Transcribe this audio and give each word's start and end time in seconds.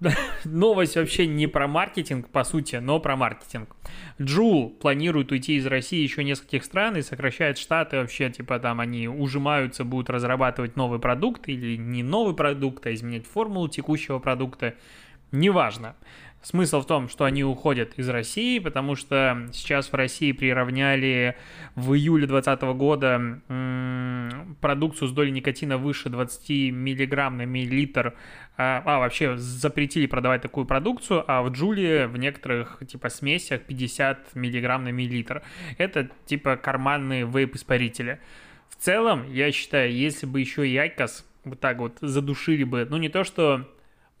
Новость 0.44 0.96
вообще 0.96 1.26
не 1.26 1.46
про 1.46 1.66
маркетинг, 1.66 2.28
по 2.28 2.44
сути, 2.44 2.76
но 2.76 3.00
про 3.00 3.16
маркетинг. 3.16 3.74
Джул 4.20 4.70
планирует 4.70 5.32
уйти 5.32 5.56
из 5.56 5.66
России 5.66 6.02
еще 6.02 6.22
нескольких 6.22 6.64
стран 6.64 6.96
и 6.96 7.02
сокращает 7.02 7.58
штаты 7.58 7.98
вообще, 7.98 8.30
типа 8.30 8.58
там 8.58 8.80
они 8.80 9.08
ужимаются, 9.08 9.84
будут 9.84 10.10
разрабатывать 10.10 10.76
новый 10.76 10.98
продукт 10.98 11.48
или 11.48 11.76
не 11.76 12.02
новый 12.02 12.34
продукт, 12.34 12.86
а 12.86 12.92
изменять 12.92 13.26
формулу 13.26 13.68
текущего 13.68 14.18
продукта. 14.18 14.74
Неважно. 15.32 15.96
Смысл 16.46 16.80
в 16.80 16.86
том, 16.86 17.08
что 17.08 17.24
они 17.24 17.42
уходят 17.42 17.94
из 17.96 18.08
России, 18.08 18.60
потому 18.60 18.94
что 18.94 19.48
сейчас 19.52 19.90
в 19.90 19.94
России 19.94 20.30
приравняли 20.30 21.36
в 21.74 21.92
июле 21.94 22.28
2020 22.28 22.62
года 22.78 23.40
продукцию 24.60 25.08
с 25.08 25.10
долей 25.10 25.32
никотина 25.32 25.76
выше 25.76 26.08
20 26.08 26.70
миллиграмм 26.70 27.38
на 27.38 27.46
миллилитр. 27.46 28.14
А, 28.56 28.80
а, 28.84 29.00
вообще 29.00 29.36
запретили 29.36 30.06
продавать 30.06 30.40
такую 30.40 30.66
продукцию, 30.66 31.24
а 31.26 31.42
в 31.42 31.50
Джуле 31.50 32.06
в 32.06 32.16
некоторых 32.16 32.80
типа 32.86 33.08
смесях 33.08 33.62
50 33.62 34.36
миллиграмм 34.36 34.84
на 34.84 34.92
миллилитр. 34.92 35.42
Это 35.78 36.10
типа 36.26 36.56
карманные 36.56 37.26
вейп-испарители. 37.26 38.20
В 38.68 38.76
целом, 38.76 39.28
я 39.32 39.50
считаю, 39.50 39.92
если 39.92 40.26
бы 40.26 40.38
еще 40.38 40.68
и 40.68 40.76
IQOS 40.76 41.26
вот 41.42 41.58
так 41.58 41.78
вот 41.78 41.98
задушили 42.00 42.62
бы, 42.62 42.86
ну 42.88 42.98
не 42.98 43.08
то, 43.08 43.24
что 43.24 43.66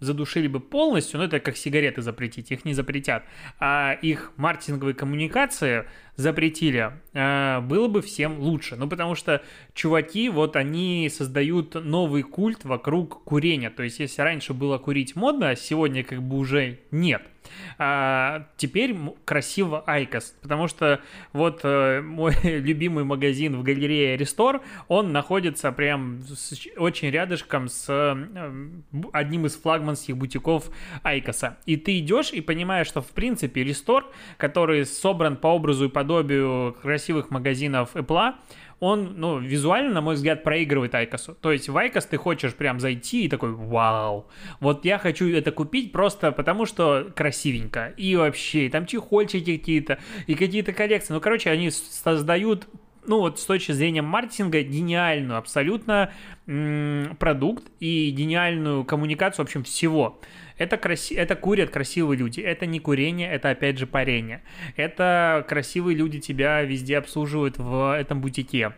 задушили 0.00 0.46
бы 0.46 0.60
полностью, 0.60 1.18
но 1.18 1.24
это 1.24 1.40
как 1.40 1.56
сигареты 1.56 2.02
запретить, 2.02 2.50
их 2.50 2.64
не 2.64 2.74
запретят, 2.74 3.24
а 3.58 3.92
их 4.02 4.32
маркетинговые 4.36 4.94
коммуникации 4.94 5.86
запретили, 6.16 6.92
э, 7.12 7.60
было 7.60 7.88
бы 7.88 8.02
всем 8.02 8.40
лучше. 8.40 8.76
Ну, 8.76 8.88
потому 8.88 9.14
что 9.14 9.42
чуваки, 9.74 10.28
вот 10.28 10.56
они 10.56 11.10
создают 11.12 11.74
новый 11.74 12.22
культ 12.22 12.64
вокруг 12.64 13.22
курения. 13.24 13.70
То 13.70 13.82
есть, 13.82 14.00
если 14.00 14.22
раньше 14.22 14.54
было 14.54 14.78
курить 14.78 15.16
модно, 15.16 15.50
а 15.50 15.56
сегодня 15.56 16.02
как 16.02 16.22
бы 16.22 16.36
уже 16.36 16.80
нет– 16.90 17.22
а, 17.78 18.46
теперь 18.56 18.96
красиво 19.24 19.82
IQOS, 19.86 20.34
потому 20.42 20.68
что 20.68 21.00
вот 21.32 21.60
э, 21.62 22.00
мой 22.00 22.34
любимый 22.42 23.04
магазин 23.04 23.56
в 23.56 23.62
галерее 23.62 24.16
re:Store, 24.16 24.62
он 24.88 25.12
находится 25.12 25.72
прям 25.72 26.22
с, 26.22 26.54
очень 26.76 27.10
рядышком 27.10 27.68
с 27.68 27.86
э, 27.88 28.70
одним 29.12 29.46
из 29.46 29.56
флагманских 29.56 30.16
бутиков 30.16 30.70
IQOS 31.02 31.39
а. 31.39 31.58
И 31.66 31.76
ты 31.76 31.98
идешь 31.98 32.32
и 32.32 32.40
понимаешь, 32.40 32.86
что 32.86 33.02
в 33.02 33.08
принципе 33.08 33.64
re:Store, 33.64 34.06
который 34.36 34.86
собран 34.86 35.36
по 35.36 35.48
образу 35.48 35.86
и 35.86 35.88
подобию 35.88 36.05
красивых 36.82 37.30
магазинов 37.30 37.94
Apple, 37.94 38.34
он, 38.78 39.14
ну, 39.16 39.38
визуально, 39.38 39.92
на 39.94 40.00
мой 40.02 40.16
взгляд, 40.16 40.42
проигрывает 40.42 40.94
IQOS 40.94 41.21
у. 41.21 41.34
То 41.34 41.50
есть 41.50 41.68
в 41.68 41.76
IQOS 41.76 42.04
ты 42.06 42.18
хочешь 42.18 42.54
прям 42.54 42.78
зайти 42.78 43.24
и 43.24 43.28
такой, 43.28 43.52
вау, 43.52 44.26
вот 44.60 44.84
я 44.84 44.98
хочу 44.98 45.28
это 45.28 45.50
купить 45.50 45.92
просто 45.92 46.30
потому, 46.30 46.66
что 46.66 47.10
красивенько. 47.14 47.94
И 47.96 48.14
вообще, 48.16 48.68
там 48.68 48.84
чехольчики 48.86 49.56
какие-то, 49.56 49.98
и 50.26 50.34
какие-то 50.34 50.72
коллекции. 50.72 51.14
Ну, 51.14 51.20
короче, 51.20 51.50
они 51.50 51.70
создают 51.70 52.68
ну 53.06 53.20
вот 53.20 53.38
с 53.38 53.44
точки 53.44 53.72
зрения 53.72 54.02
маркетинга, 54.02 54.62
гениальную 54.62 55.38
абсолютно 55.38 56.12
продукт 56.46 57.64
и 57.80 58.10
гениальную 58.10 58.84
коммуникацию, 58.84 59.44
в 59.44 59.48
общем, 59.48 59.64
всего. 59.64 60.20
Это, 60.58 60.76
краси... 60.76 61.14
это 61.14 61.34
курят 61.34 61.70
красивые 61.70 62.18
люди. 62.18 62.40
Это 62.40 62.66
не 62.66 62.78
курение, 62.78 63.30
это 63.30 63.50
опять 63.50 63.78
же 63.78 63.86
парение. 63.86 64.42
Это 64.76 65.44
красивые 65.48 65.96
люди 65.96 66.20
тебя 66.20 66.62
везде 66.62 66.98
обслуживают 66.98 67.58
в 67.58 67.98
этом 67.98 68.20
бутике 68.20 68.72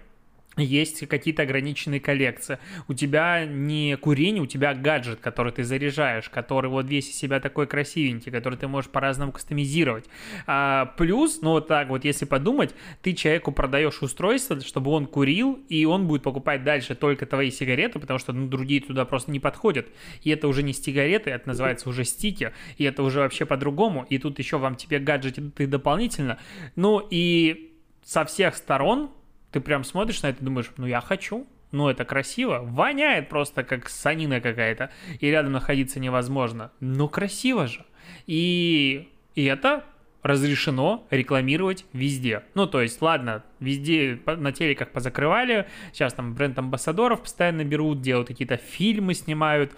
есть 0.62 1.06
какие-то 1.06 1.42
ограниченные 1.42 2.00
коллекции. 2.00 2.58
У 2.88 2.94
тебя 2.94 3.44
не 3.46 3.96
курение, 3.96 4.42
у 4.42 4.46
тебя 4.46 4.74
гаджет, 4.74 5.20
который 5.20 5.52
ты 5.52 5.64
заряжаешь, 5.64 6.28
который 6.28 6.70
вот 6.70 6.86
весь 6.86 7.10
из 7.10 7.16
себя 7.16 7.40
такой 7.40 7.66
красивенький, 7.66 8.32
который 8.32 8.58
ты 8.58 8.68
можешь 8.68 8.90
по-разному 8.90 9.32
кастомизировать. 9.32 10.04
А, 10.46 10.86
плюс, 10.96 11.40
ну 11.42 11.50
вот 11.50 11.68
так 11.68 11.88
вот, 11.88 12.04
если 12.04 12.24
подумать, 12.24 12.74
ты 13.02 13.12
человеку 13.12 13.52
продаешь 13.52 14.02
устройство, 14.02 14.60
чтобы 14.60 14.90
он 14.90 15.06
курил, 15.06 15.60
и 15.68 15.84
он 15.84 16.06
будет 16.06 16.22
покупать 16.22 16.64
дальше 16.64 16.94
только 16.94 17.26
твои 17.26 17.50
сигареты, 17.50 17.98
потому 17.98 18.18
что 18.18 18.32
ну, 18.32 18.48
другие 18.48 18.80
туда 18.80 19.04
просто 19.04 19.30
не 19.30 19.40
подходят. 19.40 19.86
И 20.22 20.30
это 20.30 20.48
уже 20.48 20.62
не 20.62 20.72
сигареты, 20.72 21.30
это 21.30 21.48
называется 21.48 21.88
уже 21.88 22.04
стики, 22.04 22.52
и 22.76 22.84
это 22.84 23.02
уже 23.02 23.20
вообще 23.20 23.46
по-другому. 23.46 24.06
И 24.08 24.18
тут 24.18 24.38
еще 24.38 24.58
вам 24.58 24.76
тебе 24.76 24.98
гаджеты 24.98 25.50
ты 25.50 25.66
дополнительно. 25.66 26.38
Ну 26.76 27.06
и 27.10 27.74
со 28.04 28.24
всех 28.24 28.56
сторон 28.56 29.10
ты 29.50 29.60
прям 29.60 29.84
смотришь 29.84 30.22
на 30.22 30.28
это 30.28 30.42
и 30.42 30.44
думаешь, 30.44 30.70
ну 30.76 30.86
я 30.86 31.00
хочу, 31.00 31.46
ну 31.70 31.88
это 31.88 32.04
красиво, 32.04 32.60
воняет 32.62 33.28
просто 33.28 33.62
как 33.64 33.88
санина 33.88 34.40
какая-то, 34.40 34.90
и 35.20 35.30
рядом 35.30 35.52
находиться 35.52 36.00
невозможно. 36.00 36.70
Ну 36.80 37.08
красиво 37.08 37.66
же. 37.66 37.84
И, 38.26 39.08
и 39.34 39.44
это 39.44 39.84
разрешено 40.22 41.06
рекламировать 41.10 41.84
везде. 41.92 42.42
Ну, 42.54 42.66
то 42.66 42.82
есть, 42.82 43.00
ладно, 43.00 43.44
везде 43.60 44.20
на 44.26 44.52
телеках 44.52 44.90
позакрывали, 44.90 45.68
сейчас 45.92 46.12
там 46.12 46.34
бренд-амбассадоров 46.34 47.22
постоянно 47.22 47.64
берут, 47.64 48.02
делают 48.02 48.28
какие-то 48.28 48.56
фильмы, 48.56 49.14
снимают, 49.14 49.72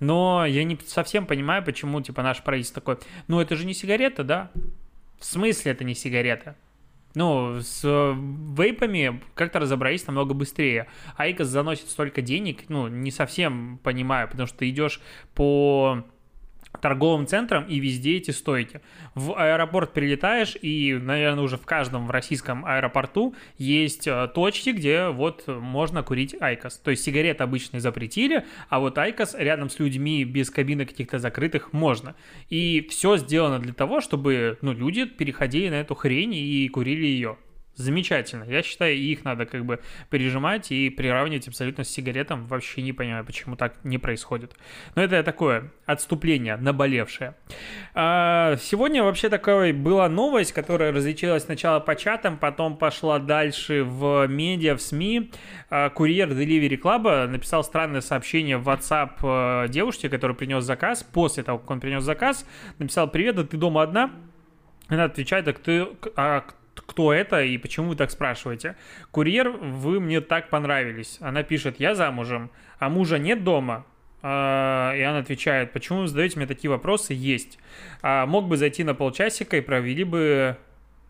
но 0.00 0.44
я 0.46 0.64
не 0.64 0.78
совсем 0.86 1.26
понимаю, 1.26 1.64
почему, 1.64 2.00
типа, 2.00 2.22
наш 2.22 2.42
правительство 2.42 2.82
такой, 2.82 2.98
ну, 3.28 3.40
это 3.40 3.56
же 3.56 3.64
не 3.64 3.74
сигарета, 3.74 4.24
да? 4.24 4.50
В 5.18 5.24
смысле 5.24 5.72
это 5.72 5.84
не 5.84 5.94
сигарета? 5.94 6.56
Ну, 7.14 7.60
с 7.60 7.84
вейпами 7.84 9.20
как-то 9.34 9.60
разобрались 9.60 10.06
намного 10.06 10.34
быстрее. 10.34 10.88
IQOS 11.16 11.46
заносит 11.46 11.88
столько 11.88 12.22
денег, 12.22 12.68
ну, 12.68 12.88
не 12.88 13.10
совсем 13.12 13.78
понимаю, 13.82 14.28
потому 14.28 14.48
что 14.48 14.58
ты 14.58 14.70
идешь 14.70 15.00
по 15.34 16.04
торговым 16.80 17.26
центрам 17.26 17.64
и 17.64 17.78
везде 17.78 18.16
эти 18.16 18.30
стойки. 18.30 18.80
В 19.14 19.34
аэропорт 19.38 19.92
прилетаешь, 19.92 20.56
и, 20.60 20.92
наверное, 21.00 21.44
уже 21.44 21.56
в 21.56 21.64
каждом 21.64 22.06
в 22.06 22.10
российском 22.10 22.64
аэропорту 22.66 23.34
есть 23.58 24.06
э, 24.06 24.28
точки, 24.34 24.70
где 24.70 25.08
вот 25.08 25.44
можно 25.46 26.02
курить 26.02 26.36
IQOS. 26.38 26.78
То 26.78 26.90
есть 26.90 27.04
сигареты 27.04 27.42
обычные 27.42 27.80
запретили, 27.80 28.44
а 28.68 28.80
вот 28.80 28.98
IQOS 28.98 29.34
рядом 29.34 29.70
с 29.70 29.78
людьми 29.78 30.24
без 30.24 30.50
кабинок 30.50 30.88
каких-то 30.88 31.18
закрытых 31.18 31.72
можно. 31.72 32.14
И 32.50 32.86
все 32.90 33.16
сделано 33.16 33.58
для 33.58 33.72
того, 33.72 34.00
чтобы 34.00 34.58
ну, 34.60 34.72
люди 34.72 35.04
переходили 35.04 35.68
на 35.68 35.80
эту 35.80 35.94
хрень 35.94 36.34
и 36.34 36.68
курили 36.68 37.06
ее 37.06 37.38
замечательно. 37.76 38.44
Я 38.44 38.62
считаю, 38.62 38.96
их 38.96 39.24
надо 39.24 39.46
как 39.46 39.64
бы 39.64 39.80
пережимать 40.10 40.70
и 40.70 40.90
приравнивать 40.90 41.48
абсолютно 41.48 41.84
с 41.84 41.88
сигаретом. 41.88 42.46
Вообще 42.46 42.82
не 42.82 42.92
понимаю, 42.92 43.24
почему 43.24 43.56
так 43.56 43.76
не 43.84 43.98
происходит. 43.98 44.56
Но 44.94 45.02
это 45.02 45.22
такое 45.22 45.72
отступление 45.86 46.56
наболевшее. 46.56 47.34
А, 47.94 48.56
сегодня 48.60 49.02
вообще 49.02 49.28
такая 49.28 49.72
была 49.72 50.08
новость, 50.08 50.52
которая 50.52 50.92
различилась 50.92 51.44
сначала 51.44 51.80
по 51.80 51.96
чатам, 51.96 52.38
потом 52.38 52.76
пошла 52.76 53.18
дальше 53.18 53.84
в 53.84 54.26
медиа, 54.26 54.76
в 54.76 54.82
СМИ. 54.82 55.32
А, 55.70 55.90
курьер 55.90 56.30
Delivery 56.30 56.80
Club 56.80 57.26
написал 57.26 57.64
странное 57.64 58.00
сообщение 58.00 58.56
в 58.56 58.68
WhatsApp 58.68 59.64
э, 59.64 59.68
девушке, 59.68 60.08
который 60.08 60.36
принес 60.36 60.64
заказ. 60.64 61.02
После 61.02 61.42
того, 61.42 61.58
как 61.58 61.70
он 61.70 61.80
принес 61.80 62.02
заказ, 62.02 62.46
написал 62.78 63.08
«Привет, 63.08 63.36
да 63.36 63.44
ты 63.44 63.56
дома 63.56 63.82
одна?» 63.82 64.10
Она 64.88 65.04
отвечает, 65.04 65.46
так 65.46 65.58
ты, 65.60 65.86
а 66.16 66.44
кто 66.80 67.12
это 67.12 67.42
и 67.42 67.56
почему 67.58 67.88
вы 67.88 67.96
так 67.96 68.10
спрашиваете. 68.10 68.76
Курьер, 69.10 69.50
вы 69.50 70.00
мне 70.00 70.20
так 70.20 70.50
понравились. 70.50 71.18
Она 71.20 71.42
пишет, 71.42 71.80
я 71.80 71.94
замужем, 71.94 72.50
а 72.78 72.88
мужа 72.88 73.18
нет 73.18 73.44
дома. 73.44 73.86
А, 74.22 74.94
и 74.96 75.02
она 75.02 75.18
отвечает, 75.18 75.72
почему 75.72 76.00
вы 76.00 76.08
задаете 76.08 76.38
мне 76.38 76.46
такие 76.46 76.70
вопросы? 76.70 77.12
Есть. 77.12 77.58
А 78.02 78.26
мог 78.26 78.48
бы 78.48 78.56
зайти 78.56 78.82
на 78.82 78.94
полчасика 78.94 79.56
и 79.56 79.60
провели 79.60 80.04
бы 80.04 80.56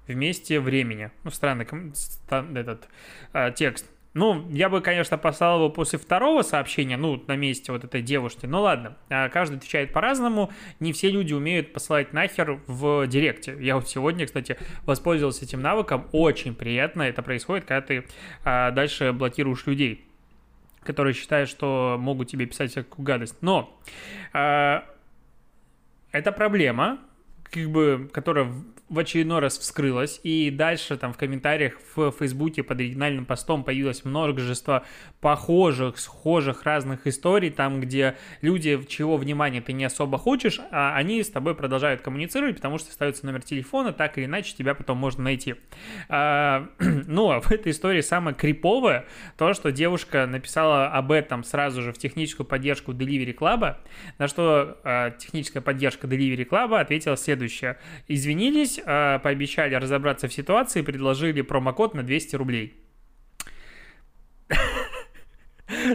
вместе 0.08 0.60
времени. 0.60 1.10
Ну, 1.22 1.30
странный 1.30 1.64
этот 1.64 2.88
а, 3.32 3.50
текст. 3.52 3.86
Ну, 4.14 4.48
я 4.50 4.68
бы, 4.68 4.80
конечно, 4.80 5.18
послал 5.18 5.58
его 5.58 5.70
после 5.70 5.98
второго 5.98 6.42
сообщения, 6.42 6.96
ну, 6.96 7.22
на 7.26 7.34
месте 7.34 7.72
вот 7.72 7.82
этой 7.82 8.00
девушки. 8.00 8.46
Ну, 8.46 8.60
ладно, 8.60 8.96
а 9.10 9.28
каждый 9.28 9.56
отвечает 9.56 9.92
по-разному. 9.92 10.52
Не 10.78 10.92
все 10.92 11.10
люди 11.10 11.34
умеют 11.34 11.72
посылать 11.72 12.12
нахер 12.12 12.60
в 12.68 13.08
директе. 13.08 13.56
Я 13.60 13.74
вот 13.74 13.88
сегодня, 13.88 14.24
кстати, 14.26 14.56
воспользовался 14.86 15.44
этим 15.44 15.60
навыком. 15.60 16.08
Очень 16.12 16.54
приятно 16.54 17.02
это 17.02 17.22
происходит, 17.22 17.64
когда 17.64 17.80
ты 17.84 18.04
а, 18.44 18.70
дальше 18.70 19.12
блокируешь 19.12 19.66
людей, 19.66 20.04
которые 20.84 21.12
считают, 21.12 21.50
что 21.50 21.96
могут 21.98 22.28
тебе 22.28 22.46
писать 22.46 22.70
всякую 22.70 23.04
гадость. 23.04 23.36
Но 23.40 23.76
а, 24.32 24.84
это 26.12 26.30
проблема, 26.30 27.00
как 27.50 27.68
бы, 27.68 28.08
которая 28.12 28.48
в 28.94 28.98
очередной 28.98 29.40
раз 29.40 29.58
вскрылась, 29.58 30.20
и 30.22 30.50
дальше 30.50 30.96
там 30.96 31.12
в 31.12 31.16
комментариях 31.16 31.74
в 31.96 32.12
Фейсбуке 32.12 32.62
под 32.62 32.80
оригинальным 32.80 33.26
постом 33.26 33.64
появилось 33.64 34.04
множество 34.04 34.84
похожих, 35.20 35.98
схожих 35.98 36.64
разных 36.64 37.06
историй, 37.06 37.50
там, 37.50 37.80
где 37.80 38.16
люди, 38.40 38.80
чего 38.88 39.16
внимания 39.16 39.60
ты 39.60 39.72
не 39.72 39.84
особо 39.84 40.18
хочешь, 40.18 40.60
а 40.70 40.94
они 40.96 41.22
с 41.22 41.30
тобой 41.30 41.54
продолжают 41.54 42.00
коммуницировать, 42.00 42.56
потому 42.56 42.78
что 42.78 42.90
остается 42.90 43.26
номер 43.26 43.42
телефона, 43.42 43.92
так 43.92 44.18
или 44.18 44.26
иначе 44.26 44.54
тебя 44.54 44.74
потом 44.74 44.98
можно 44.98 45.24
найти. 45.24 45.56
А, 46.08 46.68
ну, 46.78 47.30
а 47.30 47.40
в 47.40 47.50
этой 47.50 47.72
истории 47.72 48.00
самое 48.00 48.36
криповое 48.36 49.06
то, 49.36 49.54
что 49.54 49.72
девушка 49.72 50.26
написала 50.26 50.88
об 50.88 51.10
этом 51.10 51.44
сразу 51.44 51.82
же 51.82 51.92
в 51.92 51.98
техническую 51.98 52.46
поддержку 52.46 52.92
Delivery 52.92 53.36
Club, 53.36 53.76
на 54.18 54.28
что 54.28 54.78
а, 54.84 55.10
техническая 55.10 55.62
поддержка 55.62 56.06
Delivery 56.06 56.48
Club 56.48 56.78
ответила 56.78 57.16
следующее. 57.16 57.78
Извинились, 58.08 58.78
а, 58.84 59.18
пообещали 59.18 59.74
разобраться 59.74 60.28
в 60.28 60.32
ситуации, 60.32 60.82
предложили 60.82 61.42
промокод 61.42 61.94
на 61.94 62.02
200 62.02 62.36
рублей. 62.36 62.74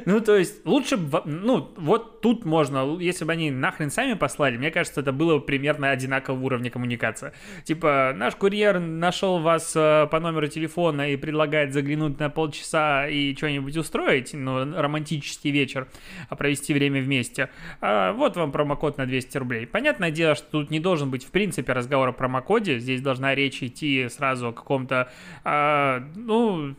Ну, 0.05 0.19
то 0.21 0.37
есть, 0.37 0.65
лучше 0.65 0.99
ну, 1.25 1.73
вот 1.77 2.21
тут 2.21 2.45
можно, 2.45 2.97
если 2.99 3.25
бы 3.25 3.31
они 3.31 3.51
нахрен 3.51 3.89
сами 3.89 4.13
послали, 4.13 4.57
мне 4.57 4.71
кажется, 4.71 5.01
это 5.01 5.11
было 5.11 5.37
бы 5.37 5.45
примерно 5.45 5.91
одинакового 5.91 6.45
уровня 6.45 6.69
коммуникации. 6.69 7.33
Типа, 7.63 8.13
наш 8.15 8.35
курьер 8.35 8.79
нашел 8.79 9.39
вас 9.39 9.73
э, 9.75 10.07
по 10.11 10.19
номеру 10.19 10.47
телефона 10.47 11.11
и 11.11 11.15
предлагает 11.15 11.73
заглянуть 11.73 12.19
на 12.19 12.29
полчаса 12.29 13.07
и 13.07 13.35
что-нибудь 13.35 13.75
устроить, 13.77 14.33
ну, 14.33 14.73
романтический 14.79 15.51
вечер, 15.51 15.87
а 16.29 16.35
провести 16.35 16.73
время 16.73 17.01
вместе. 17.01 17.49
А, 17.81 18.13
вот 18.13 18.37
вам 18.37 18.51
промокод 18.51 18.97
на 18.97 19.05
200 19.05 19.37
рублей. 19.37 19.67
Понятное 19.67 20.11
дело, 20.11 20.35
что 20.35 20.47
тут 20.51 20.71
не 20.71 20.79
должен 20.79 21.09
быть, 21.09 21.23
в 21.23 21.31
принципе, 21.31 21.73
разговор 21.73 22.09
о 22.09 22.13
промокоде, 22.13 22.79
здесь 22.79 23.01
должна 23.01 23.35
речь 23.35 23.63
идти 23.63 24.07
сразу 24.09 24.49
о 24.49 24.53
каком-то, 24.53 25.11
а, 25.43 26.03
ну, 26.15 26.75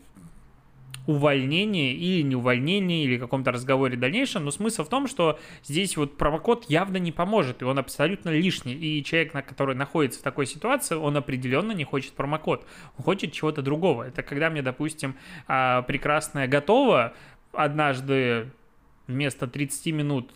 увольнении 1.07 1.95
или 1.95 2.23
не 2.23 2.37
увольнении, 2.37 3.05
или 3.05 3.19
каком-то 3.19 3.53
разговоре 3.53 3.97
дальнейшем, 3.97 4.45
но 4.45 4.51
смысл 4.51 4.85
в 4.85 4.89
том, 4.89 5.07
что 5.07 5.39
здесь 5.65 5.97
вот 5.97 6.17
промокод 6.17 6.67
явно 6.69 6.99
не 6.99 7.13
поможет, 7.13 7.63
и 7.63 7.65
он 7.65 7.79
абсолютно 7.79 8.31
лишний, 8.31 8.75
и 8.75 9.03
человек, 9.05 9.35
на 9.35 9.43
который 9.43 9.75
находится 9.75 10.21
в 10.21 10.23
такой 10.23 10.47
ситуации, 10.47 10.95
он 10.95 11.17
определенно 11.17 11.73
не 11.73 11.85
хочет 11.85 12.13
промокод, 12.13 12.67
он 12.99 13.05
хочет 13.05 13.33
чего-то 13.33 13.63
другого. 13.63 14.05
Это 14.05 14.23
когда 14.23 14.51
мне, 14.51 14.63
допустим, 14.63 15.17
а, 15.49 15.83
прекрасная 15.83 16.47
готова 16.47 17.15
однажды 17.53 18.51
вместо 19.07 19.47
30 19.47 19.93
минут 19.93 20.31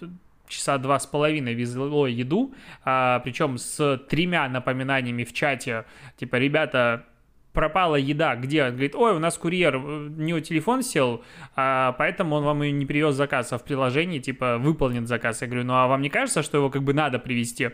часа 0.49 0.79
два 0.79 0.99
с 0.99 1.07
половиной 1.07 1.55
везло 1.55 2.07
еду, 2.07 2.55
а, 2.85 3.21
причем 3.21 3.59
с 3.59 3.99
тремя 4.09 4.49
напоминаниями 4.49 5.25
в 5.25 5.33
чате, 5.33 5.85
типа, 6.17 6.37
ребята, 6.37 7.07
пропала 7.55 7.97
еда, 7.97 8.37
где? 8.37 8.65
Он 8.65 8.71
говорит, 8.73 8.95
ой, 8.95 9.13
у 9.13 9.19
нас 9.19 9.39
курьер, 9.39 9.79
не 9.79 10.27
него 10.27 10.41
телефон 10.41 10.83
сел, 10.83 11.23
а 11.57 11.93
поэтому 11.93 12.37
он 12.37 12.45
вам 12.45 12.65
и 12.65 12.71
не 12.71 12.85
привез 12.85 13.15
заказ, 13.15 13.53
а 13.53 13.59
в 13.59 13.65
приложении, 13.65 14.19
типа, 14.19 14.59
выполнен 14.59 15.07
заказ. 15.07 15.41
Я 15.41 15.49
говорю, 15.49 15.65
ну 15.65 15.75
а 15.75 15.87
вам 15.87 16.03
не 16.03 16.11
кажется, 16.11 16.43
что 16.43 16.59
его 16.59 16.69
как 16.69 16.83
бы 16.83 16.93
надо 16.93 17.19
привезти? 17.19 17.71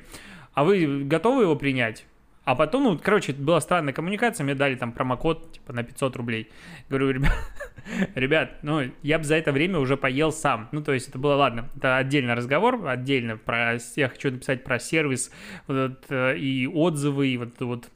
А 0.53 0.65
вы 0.65 1.05
готовы 1.05 1.43
его 1.43 1.56
принять? 1.56 2.05
А 2.44 2.55
потом, 2.55 2.85
ну, 2.85 2.99
короче, 2.99 3.32
была 3.32 3.61
странная 3.61 3.93
коммуникация, 3.93 4.44
мне 4.44 4.55
дали 4.55 4.75
там 4.75 4.93
промокод, 4.93 5.53
типа, 5.53 5.73
на 5.73 5.82
500 5.82 6.17
рублей. 6.17 6.49
Говорю, 6.88 7.11
ребят, 7.11 7.32
ребят, 8.15 8.50
ну, 8.62 8.91
я 9.03 9.19
бы 9.19 9.25
за 9.25 9.37
это 9.37 9.53
время 9.53 9.79
уже 9.79 9.97
поел 9.97 10.32
сам. 10.32 10.69
Ну, 10.73 10.82
то 10.82 10.93
есть 10.93 11.09
это 11.09 11.19
было, 11.19 11.35
ладно, 11.35 11.69
это 11.77 11.99
отдельный 11.99 12.35
разговор, 12.35 12.87
отдельно 12.88 13.37
про, 13.37 13.79
я 13.97 14.09
хочу 14.09 14.31
написать 14.31 14.65
про 14.65 14.79
сервис, 14.79 15.31
вот 15.67 16.05
э, 16.09 16.38
и 16.38 16.67
отзывы, 16.67 17.29
и 17.29 17.37
вот, 17.37 17.61
вот 17.61 17.88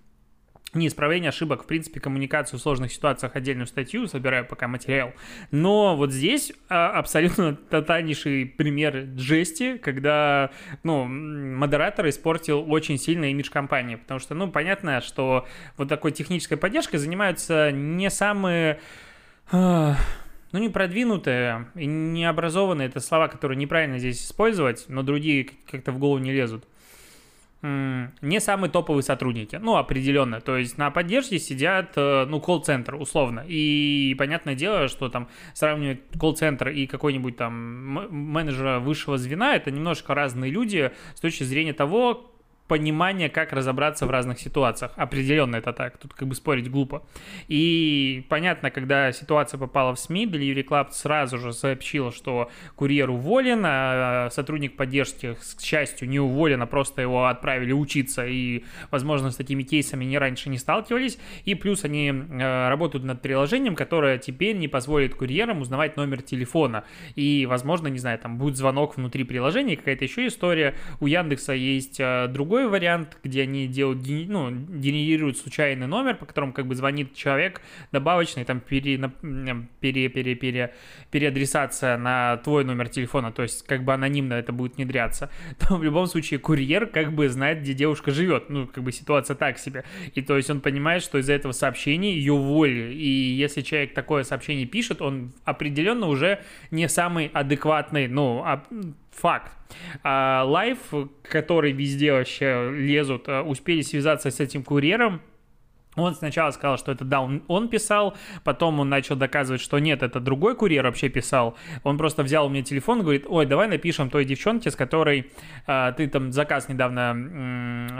не 0.74 0.88
исправление 0.88 1.28
ошибок, 1.28 1.64
в 1.64 1.66
принципе, 1.66 2.00
коммуникацию 2.00 2.58
в 2.58 2.62
сложных 2.62 2.92
ситуациях 2.92 3.36
отдельную 3.36 3.66
статью, 3.66 4.06
собираю 4.06 4.44
пока 4.44 4.68
материал. 4.68 5.12
Но 5.50 5.96
вот 5.96 6.12
здесь 6.12 6.52
а, 6.68 6.90
абсолютно 6.90 7.54
тотальнейший 7.70 8.46
пример 8.46 9.08
жести, 9.16 9.78
когда, 9.78 10.50
ну, 10.82 11.04
модератор 11.04 12.08
испортил 12.08 12.64
очень 12.70 12.98
сильно 12.98 13.30
имидж 13.30 13.50
компании, 13.50 13.96
потому 13.96 14.20
что, 14.20 14.34
ну, 14.34 14.50
понятно, 14.50 15.00
что 15.00 15.46
вот 15.76 15.88
такой 15.88 16.12
технической 16.12 16.56
поддержкой 16.56 16.98
занимаются 16.98 17.70
не 17.72 18.10
самые... 18.10 18.80
А, 19.50 19.96
ну, 20.52 20.60
не 20.60 20.68
продвинутые 20.68 21.66
и 21.74 21.84
не 21.84 22.24
образованные, 22.24 22.86
это 22.86 23.00
слова, 23.00 23.26
которые 23.26 23.58
неправильно 23.58 23.98
здесь 23.98 24.24
использовать, 24.24 24.84
но 24.88 25.02
другие 25.02 25.50
как-то 25.68 25.90
в 25.90 25.98
голову 25.98 26.18
не 26.18 26.32
лезут 26.32 26.64
не 27.64 28.40
самые 28.40 28.70
топовые 28.70 29.02
сотрудники, 29.02 29.56
ну, 29.56 29.76
определенно, 29.76 30.40
то 30.42 30.58
есть 30.58 30.76
на 30.76 30.90
поддержке 30.90 31.38
сидят, 31.38 31.92
э, 31.96 32.26
ну, 32.26 32.38
колл-центр, 32.38 32.94
условно, 32.94 33.42
и 33.46 34.14
понятное 34.18 34.54
дело, 34.54 34.88
что 34.88 35.08
там 35.08 35.28
сравнивать 35.54 36.00
колл-центр 36.20 36.68
и 36.68 36.86
какой-нибудь 36.86 37.36
там 37.38 37.54
менеджера 38.10 38.80
высшего 38.80 39.16
звена, 39.16 39.56
это 39.56 39.70
немножко 39.70 40.14
разные 40.14 40.50
люди 40.50 40.92
с 41.14 41.20
точки 41.20 41.44
зрения 41.44 41.72
того, 41.72 42.33
понимание, 42.68 43.28
как 43.28 43.52
разобраться 43.52 44.06
в 44.06 44.10
разных 44.10 44.40
ситуациях. 44.40 44.92
Определенно 44.96 45.56
это 45.56 45.72
так, 45.72 45.98
тут 45.98 46.14
как 46.14 46.28
бы 46.28 46.34
спорить 46.34 46.70
глупо. 46.70 47.02
И 47.46 48.24
понятно, 48.30 48.70
когда 48.70 49.12
ситуация 49.12 49.58
попала 49.58 49.94
в 49.94 49.98
СМИ, 49.98 50.26
Delivery 50.26 50.66
Club 50.66 50.88
сразу 50.90 51.38
же 51.38 51.52
сообщил, 51.52 52.10
что 52.10 52.50
курьер 52.74 53.10
уволен, 53.10 53.62
а 53.66 54.30
сотрудник 54.30 54.76
поддержки, 54.76 55.34
к 55.34 55.60
счастью, 55.60 56.08
не 56.08 56.18
уволен, 56.18 56.62
а 56.62 56.66
просто 56.66 57.02
его 57.02 57.26
отправили 57.26 57.72
учиться, 57.72 58.26
и, 58.26 58.64
возможно, 58.90 59.30
с 59.30 59.36
такими 59.36 59.62
кейсами 59.62 60.06
не 60.06 60.16
раньше 60.16 60.48
не 60.48 60.56
сталкивались. 60.56 61.18
И 61.44 61.54
плюс 61.54 61.84
они 61.84 62.08
э, 62.08 62.68
работают 62.68 63.04
над 63.04 63.20
приложением, 63.20 63.74
которое 63.74 64.16
теперь 64.16 64.56
не 64.56 64.68
позволит 64.68 65.14
курьерам 65.14 65.60
узнавать 65.60 65.96
номер 65.98 66.22
телефона. 66.22 66.84
И, 67.14 67.44
возможно, 67.46 67.88
не 67.88 67.98
знаю, 67.98 68.18
там 68.18 68.38
будет 68.38 68.56
звонок 68.56 68.96
внутри 68.96 69.24
приложения, 69.24 69.76
какая-то 69.76 70.04
еще 70.04 70.26
история. 70.26 70.74
У 71.00 71.06
Яндекса 71.06 71.52
есть 71.52 72.00
э, 72.00 72.26
другой 72.28 72.53
другой 72.54 72.70
вариант, 72.70 73.18
где 73.24 73.42
они 73.42 73.66
делают, 73.66 74.06
ну, 74.28 74.50
генерируют 74.50 75.38
случайный 75.38 75.88
номер, 75.88 76.14
по 76.14 76.24
которому 76.24 76.52
как 76.52 76.66
бы 76.66 76.76
звонит 76.76 77.12
человек 77.14 77.60
добавочный, 77.90 78.44
там 78.44 78.60
пере, 78.60 78.96
пере, 79.80 80.08
пере, 80.08 80.34
пере, 80.36 80.74
переадресация 81.10 81.98
на 81.98 82.36
твой 82.36 82.64
номер 82.64 82.88
телефона, 82.88 83.32
то 83.32 83.42
есть 83.42 83.66
как 83.66 83.82
бы 83.82 83.92
анонимно 83.92 84.34
это 84.34 84.52
будет 84.52 84.76
внедряться, 84.76 85.30
то 85.58 85.76
в 85.76 85.82
любом 85.82 86.06
случае 86.06 86.38
курьер 86.38 86.86
как 86.86 87.12
бы 87.12 87.28
знает, 87.28 87.60
где 87.60 87.74
девушка 87.74 88.12
живет, 88.12 88.50
ну, 88.50 88.68
как 88.68 88.84
бы 88.84 88.92
ситуация 88.92 89.34
так 89.34 89.58
себе. 89.58 89.82
И 90.14 90.22
то 90.22 90.36
есть 90.36 90.48
он 90.48 90.60
понимает, 90.60 91.02
что 91.02 91.18
из-за 91.18 91.32
этого 91.32 91.52
сообщения 91.52 92.14
ее 92.14 92.34
воли, 92.34 92.94
и 92.94 93.08
если 93.08 93.62
человек 93.62 93.94
такое 93.94 94.22
сообщение 94.22 94.66
пишет, 94.66 95.02
он 95.02 95.32
определенно 95.44 96.06
уже 96.06 96.38
не 96.70 96.88
самый 96.88 97.30
адекватный, 97.34 98.06
ну, 98.06 98.42
а, 98.44 98.62
факт. 99.14 99.52
А, 100.02 100.44
Лайф, 100.44 100.78
который 101.22 101.72
везде 101.72 102.12
вообще 102.12 102.70
лезут, 102.72 103.28
а, 103.28 103.42
успели 103.42 103.82
связаться 103.82 104.30
с 104.30 104.40
этим 104.40 104.62
курьером, 104.62 105.20
он 105.96 106.14
сначала 106.14 106.50
сказал, 106.50 106.76
что 106.76 106.92
это 106.92 107.04
да, 107.04 107.20
он, 107.20 107.42
он 107.46 107.68
писал, 107.68 108.16
потом 108.42 108.80
он 108.80 108.88
начал 108.88 109.16
доказывать, 109.16 109.60
что 109.60 109.78
нет, 109.78 110.02
это 110.02 110.20
другой 110.20 110.56
курьер 110.56 110.84
вообще 110.84 111.08
писал. 111.08 111.56
Он 111.84 111.98
просто 111.98 112.22
взял 112.22 112.46
у 112.46 112.48
меня 112.48 112.62
телефон 112.62 113.00
и 113.00 113.02
говорит, 113.02 113.26
ой, 113.28 113.46
давай 113.46 113.68
напишем 113.68 114.10
той 114.10 114.24
девчонке, 114.24 114.70
с 114.70 114.76
которой 114.76 115.30
э, 115.66 115.92
ты 115.96 116.08
там 116.08 116.32
заказ 116.32 116.68
недавно 116.68 117.14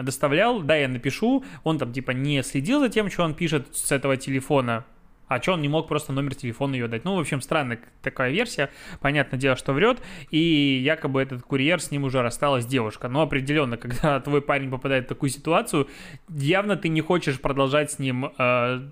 э, 0.00 0.02
доставлял, 0.02 0.60
да, 0.60 0.76
я 0.76 0.88
напишу. 0.88 1.44
Он 1.62 1.78
там 1.78 1.92
типа 1.92 2.10
не 2.10 2.42
следил 2.42 2.80
за 2.80 2.88
тем, 2.88 3.10
что 3.10 3.22
он 3.22 3.34
пишет 3.34 3.76
с 3.76 3.92
этого 3.92 4.16
телефона, 4.16 4.84
а 5.34 5.42
что 5.42 5.52
он 5.54 5.62
не 5.62 5.68
мог 5.68 5.88
просто 5.88 6.12
номер 6.12 6.34
телефона 6.34 6.74
ее 6.74 6.88
дать? 6.88 7.04
Ну, 7.04 7.16
в 7.16 7.20
общем, 7.20 7.40
странная 7.40 7.80
такая 8.02 8.30
версия. 8.30 8.70
Понятное 9.00 9.38
дело, 9.38 9.56
что 9.56 9.72
врет. 9.72 10.00
И 10.30 10.80
якобы 10.82 11.22
этот 11.22 11.42
курьер, 11.42 11.80
с 11.80 11.90
ним 11.90 12.04
уже 12.04 12.22
рассталась 12.22 12.66
девушка. 12.66 13.08
Но 13.08 13.22
определенно, 13.22 13.76
когда 13.78 14.20
твой 14.20 14.42
парень 14.42 14.70
попадает 14.70 15.06
в 15.06 15.08
такую 15.08 15.30
ситуацию, 15.30 15.88
явно 16.28 16.76
ты 16.76 16.88
не 16.88 17.00
хочешь 17.00 17.40
продолжать 17.40 17.90
с 17.92 17.98
ним 17.98 18.32
э, 18.38 18.88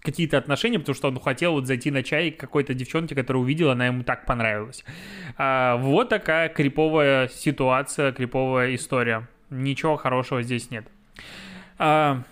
какие-то 0.00 0.38
отношения, 0.38 0.78
потому 0.78 0.94
что 0.94 1.08
он 1.08 1.18
хотел 1.18 1.52
вот 1.52 1.66
зайти 1.66 1.90
на 1.90 2.02
чай 2.02 2.30
к 2.30 2.38
какой-то 2.38 2.74
девчонке, 2.74 3.14
которая 3.14 3.42
увидела, 3.42 3.72
она 3.72 3.86
ему 3.86 4.04
так 4.04 4.26
понравилась. 4.26 4.84
А, 5.36 5.76
вот 5.78 6.10
такая 6.10 6.48
криповая 6.48 7.28
ситуация, 7.28 8.12
криповая 8.12 8.74
история. 8.74 9.28
Ничего 9.50 9.96
хорошего 9.96 10.42
здесь 10.42 10.70
нет. 10.70 10.86
А, 11.78 12.22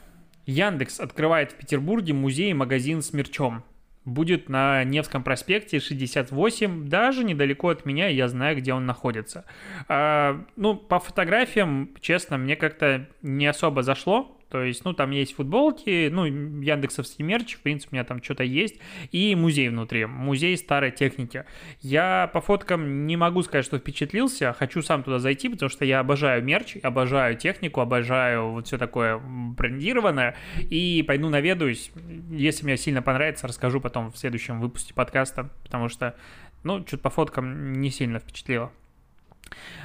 Яндекс 0.46 1.00
открывает 1.00 1.52
в 1.52 1.54
Петербурге 1.56 2.12
музей-магазин 2.12 3.02
с 3.02 3.12
мерчом. 3.12 3.64
Будет 4.04 4.50
на 4.50 4.84
Невском 4.84 5.22
проспекте 5.22 5.80
68, 5.80 6.88
даже 6.88 7.24
недалеко 7.24 7.70
от 7.70 7.86
меня, 7.86 8.08
я 8.08 8.28
знаю, 8.28 8.58
где 8.58 8.74
он 8.74 8.84
находится. 8.84 9.46
А, 9.88 10.44
ну, 10.56 10.74
по 10.76 11.00
фотографиям, 11.00 11.90
честно, 12.00 12.36
мне 12.36 12.54
как-то 12.54 13.08
не 13.22 13.46
особо 13.46 13.82
зашло. 13.82 14.36
То 14.54 14.62
есть, 14.62 14.84
ну, 14.84 14.92
там 14.92 15.11
есть 15.11 15.34
футболки, 15.34 16.08
ну, 16.12 16.26
яндексовский 16.26 17.25
мерч, 17.25 17.56
в 17.56 17.61
принципе, 17.61 17.88
у 17.90 17.94
меня 17.96 18.04
там 18.04 18.23
что-то 18.23 18.44
есть, 18.44 18.76
и 19.11 19.34
музей 19.34 19.68
внутри, 19.68 20.06
музей 20.06 20.56
старой 20.56 20.92
техники. 20.92 21.44
Я 21.80 22.30
по 22.32 22.40
фоткам 22.40 23.04
не 23.08 23.16
могу 23.16 23.42
сказать, 23.42 23.64
что 23.64 23.78
впечатлился, 23.78 24.52
хочу 24.52 24.80
сам 24.80 25.02
туда 25.02 25.18
зайти, 25.18 25.49
потому 25.49 25.70
что 25.70 25.84
я 25.84 25.99
обожаю 25.99 26.44
мерч, 26.44 26.76
обожаю 26.84 27.37
технику, 27.37 27.80
обожаю 27.80 28.50
вот 28.50 28.68
все 28.68 28.78
такое 28.78 29.18
брендированное, 29.18 30.37
и 30.61 31.02
пойду 31.04 31.30
наведаюсь. 31.30 31.90
Если 32.30 32.64
мне 32.64 32.76
сильно 32.76 33.02
понравится, 33.02 33.49
расскажу 33.49 33.80
потом 33.80 34.12
в 34.12 34.16
следующем 34.16 34.61
выпуске 34.61 34.94
подкаста, 34.94 35.50
потому 35.64 35.88
что, 35.88 36.14
ну, 36.62 36.87
что-то 36.87 37.02
по 37.02 37.11
фоткам 37.11 37.73
не 37.73 37.90
сильно 37.90 38.20
впечатлило. 38.20 38.70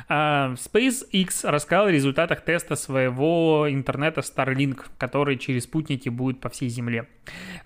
Uh, 0.10 0.56
SpaceX 0.56 1.48
рассказал 1.48 1.86
о 1.86 1.92
результатах 1.92 2.42
теста 2.42 2.76
своего 2.76 3.68
интернета 3.70 4.22
Starlink, 4.22 4.86
который 4.98 5.38
через 5.38 5.66
спутники 5.66 6.10
будет 6.10 6.40
по 6.40 6.50
всей 6.50 6.70
Земле. 6.70 7.08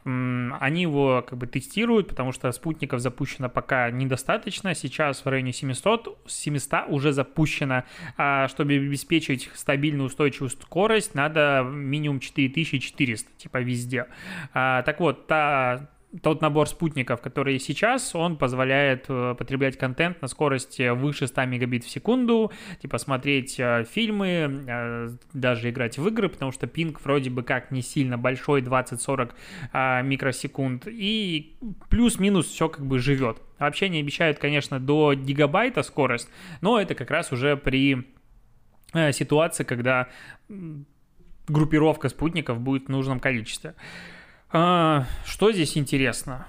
Они 0.03 0.81
его 0.81 1.23
как 1.25 1.37
бы 1.39 1.47
тестируют, 1.47 2.09
потому 2.09 2.33
что 2.33 2.51
спутников 2.51 2.99
запущено 2.99 3.47
пока 3.47 3.89
недостаточно. 3.91 4.75
Сейчас 4.75 5.23
в 5.23 5.29
районе 5.29 5.53
700, 5.53 6.17
700 6.27 6.89
уже 6.89 7.13
запущено. 7.13 7.83
А 8.17 8.49
чтобы 8.49 8.73
обеспечить 8.73 9.49
стабильную 9.53 10.07
устойчивую 10.07 10.49
скорость, 10.49 11.15
надо 11.15 11.65
минимум 11.65 12.19
4400, 12.19 13.31
типа 13.37 13.61
везде. 13.61 14.07
А, 14.53 14.81
так 14.81 14.99
вот, 14.99 15.27
та 15.27 15.92
тот 16.21 16.41
набор 16.41 16.67
спутников, 16.67 17.21
который 17.21 17.59
сейчас, 17.59 18.13
он 18.13 18.37
позволяет 18.37 19.05
э, 19.09 19.35
потреблять 19.37 19.77
контент 19.77 20.21
на 20.21 20.27
скорости 20.27 20.89
выше 20.89 21.27
100 21.27 21.45
мегабит 21.45 21.83
в 21.83 21.89
секунду, 21.89 22.51
типа 22.81 22.97
смотреть 22.99 23.59
э, 23.59 23.85
фильмы, 23.89 24.63
э, 24.67 25.09
даже 25.33 25.69
играть 25.69 25.97
в 25.97 26.07
игры, 26.07 26.29
потому 26.29 26.51
что 26.51 26.67
пинг 26.67 27.01
вроде 27.03 27.29
бы 27.29 27.41
как 27.41 27.71
не 27.71 27.81
сильно 27.81 28.17
большой, 28.17 28.61
20-40 28.61 30.03
микросекунд, 30.03 30.87
и 30.87 31.55
плюс-минус 31.89 32.47
все 32.47 32.69
как 32.69 32.85
бы 32.85 32.99
живет. 32.99 33.41
Вообще 33.57 33.89
не 33.89 33.99
обещают, 33.99 34.39
конечно, 34.39 34.79
до 34.79 35.13
гигабайта 35.13 35.83
скорость, 35.83 36.29
но 36.61 36.79
это 36.79 36.95
как 36.95 37.09
раз 37.11 37.31
уже 37.31 37.57
при 37.57 38.07
ситуации, 39.11 39.63
когда 39.63 40.09
группировка 41.47 42.09
спутников 42.09 42.59
будет 42.59 42.85
в 42.87 42.89
нужном 42.89 43.19
количестве. 43.19 43.75
А, 44.55 45.05
что 45.25 45.51
здесь 45.51 45.75
интересно? 45.77 46.45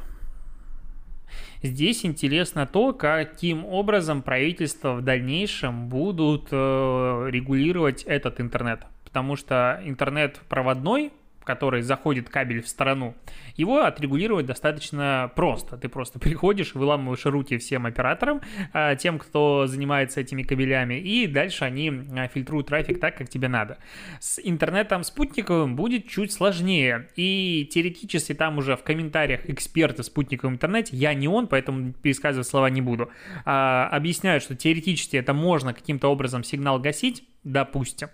Здесь 1.62 2.04
интересно 2.04 2.66
то, 2.66 2.92
каким 2.92 3.64
образом 3.64 4.20
правительства 4.20 4.92
в 4.92 5.00
дальнейшем 5.00 5.88
будут 5.88 6.48
э, 6.50 7.28
регулировать 7.30 8.02
этот 8.02 8.42
интернет. 8.42 8.84
Потому 9.04 9.36
что 9.36 9.80
интернет 9.86 10.38
проводной 10.50 11.12
который 11.44 11.82
заходит 11.82 12.28
кабель 12.28 12.62
в 12.62 12.68
сторону, 12.68 13.14
его 13.56 13.84
отрегулировать 13.84 14.46
достаточно 14.46 15.30
просто. 15.34 15.76
Ты 15.76 15.88
просто 15.88 16.18
приходишь, 16.20 16.74
выламываешь 16.74 17.24
руки 17.26 17.58
всем 17.58 17.86
операторам, 17.86 18.40
а, 18.72 18.96
тем, 18.96 19.18
кто 19.18 19.66
занимается 19.66 20.20
этими 20.20 20.42
кабелями, 20.42 20.94
и 20.94 21.26
дальше 21.26 21.64
они 21.64 21.92
а, 22.16 22.28
фильтруют 22.28 22.68
трафик 22.68 23.00
так, 23.00 23.16
как 23.16 23.28
тебе 23.28 23.48
надо. 23.48 23.78
С 24.20 24.40
интернетом 24.42 25.04
спутниковым 25.04 25.76
будет 25.76 26.08
чуть 26.08 26.32
сложнее, 26.32 27.08
и 27.16 27.68
теоретически 27.72 28.34
там 28.34 28.58
уже 28.58 28.76
в 28.76 28.82
комментариях 28.82 29.48
эксперты 29.48 30.02
в 30.02 30.06
спутниковом 30.06 30.54
интернете, 30.54 30.96
я 30.96 31.14
не 31.14 31.28
он, 31.28 31.46
поэтому 31.46 31.92
пересказывать 31.92 32.48
слова 32.48 32.70
не 32.70 32.80
буду, 32.80 33.10
а, 33.44 33.88
объясняют, 33.92 34.42
что 34.42 34.54
теоретически 34.54 35.16
это 35.16 35.32
можно 35.34 35.72
каким-то 35.74 36.08
образом 36.08 36.42
сигнал 36.44 36.78
гасить, 36.78 37.24
допустим. 37.44 38.08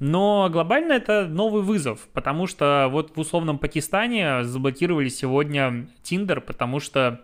Но 0.00 0.48
глобально 0.50 0.92
это 0.92 1.26
новый 1.26 1.62
вызов, 1.62 2.08
потому 2.12 2.46
что 2.46 2.88
вот 2.90 3.16
в 3.16 3.20
условном 3.20 3.58
Пакистане 3.58 4.44
заблокировали 4.44 5.08
сегодня 5.08 5.88
Тиндер, 6.02 6.40
потому 6.40 6.80
что 6.80 7.20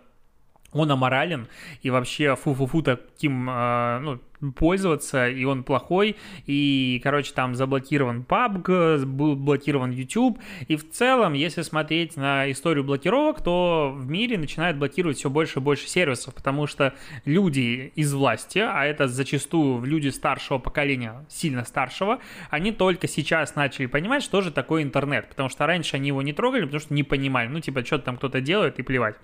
он 0.75 0.91
аморален 0.91 1.47
и 1.81 1.89
вообще 1.89 2.35
фу-фу-фу 2.35 2.81
таким, 2.83 3.49
э, 3.49 3.99
ну, 3.99 4.19
пользоваться, 4.51 5.27
и 5.27 5.43
он 5.45 5.63
плохой, 5.63 6.17
и, 6.45 6.99
короче, 7.03 7.33
там 7.33 7.55
заблокирован 7.55 8.25
PUBG, 8.27 9.05
был 9.05 9.35
блокирован 9.35 9.91
YouTube, 9.91 10.39
и 10.67 10.75
в 10.75 10.89
целом, 10.91 11.33
если 11.33 11.61
смотреть 11.61 12.17
на 12.17 12.51
историю 12.51 12.83
блокировок, 12.83 13.41
то 13.41 13.93
в 13.95 14.07
мире 14.09 14.37
начинают 14.37 14.77
блокировать 14.77 15.17
все 15.17 15.29
больше 15.29 15.59
и 15.59 15.61
больше 15.61 15.87
сервисов, 15.87 16.35
потому 16.35 16.67
что 16.67 16.93
люди 17.23 17.91
из 17.95 18.13
власти, 18.13 18.59
а 18.59 18.85
это 18.85 19.07
зачастую 19.07 19.83
люди 19.85 20.09
старшего 20.09 20.57
поколения, 20.57 21.25
сильно 21.29 21.63
старшего, 21.63 22.19
они 22.49 22.71
только 22.71 23.07
сейчас 23.07 23.55
начали 23.55 23.85
понимать, 23.85 24.23
что 24.23 24.41
же 24.41 24.51
такое 24.51 24.83
интернет, 24.83 25.29
потому 25.29 25.49
что 25.49 25.65
раньше 25.65 25.95
они 25.95 26.09
его 26.09 26.21
не 26.21 26.33
трогали, 26.33 26.65
потому 26.65 26.81
что 26.81 26.93
не 26.93 27.03
понимали, 27.03 27.47
ну, 27.47 27.59
типа, 27.61 27.85
что 27.85 27.99
там 27.99 28.17
кто-то 28.17 28.41
делает 28.41 28.79
и 28.79 28.83
плевать. 28.83 29.15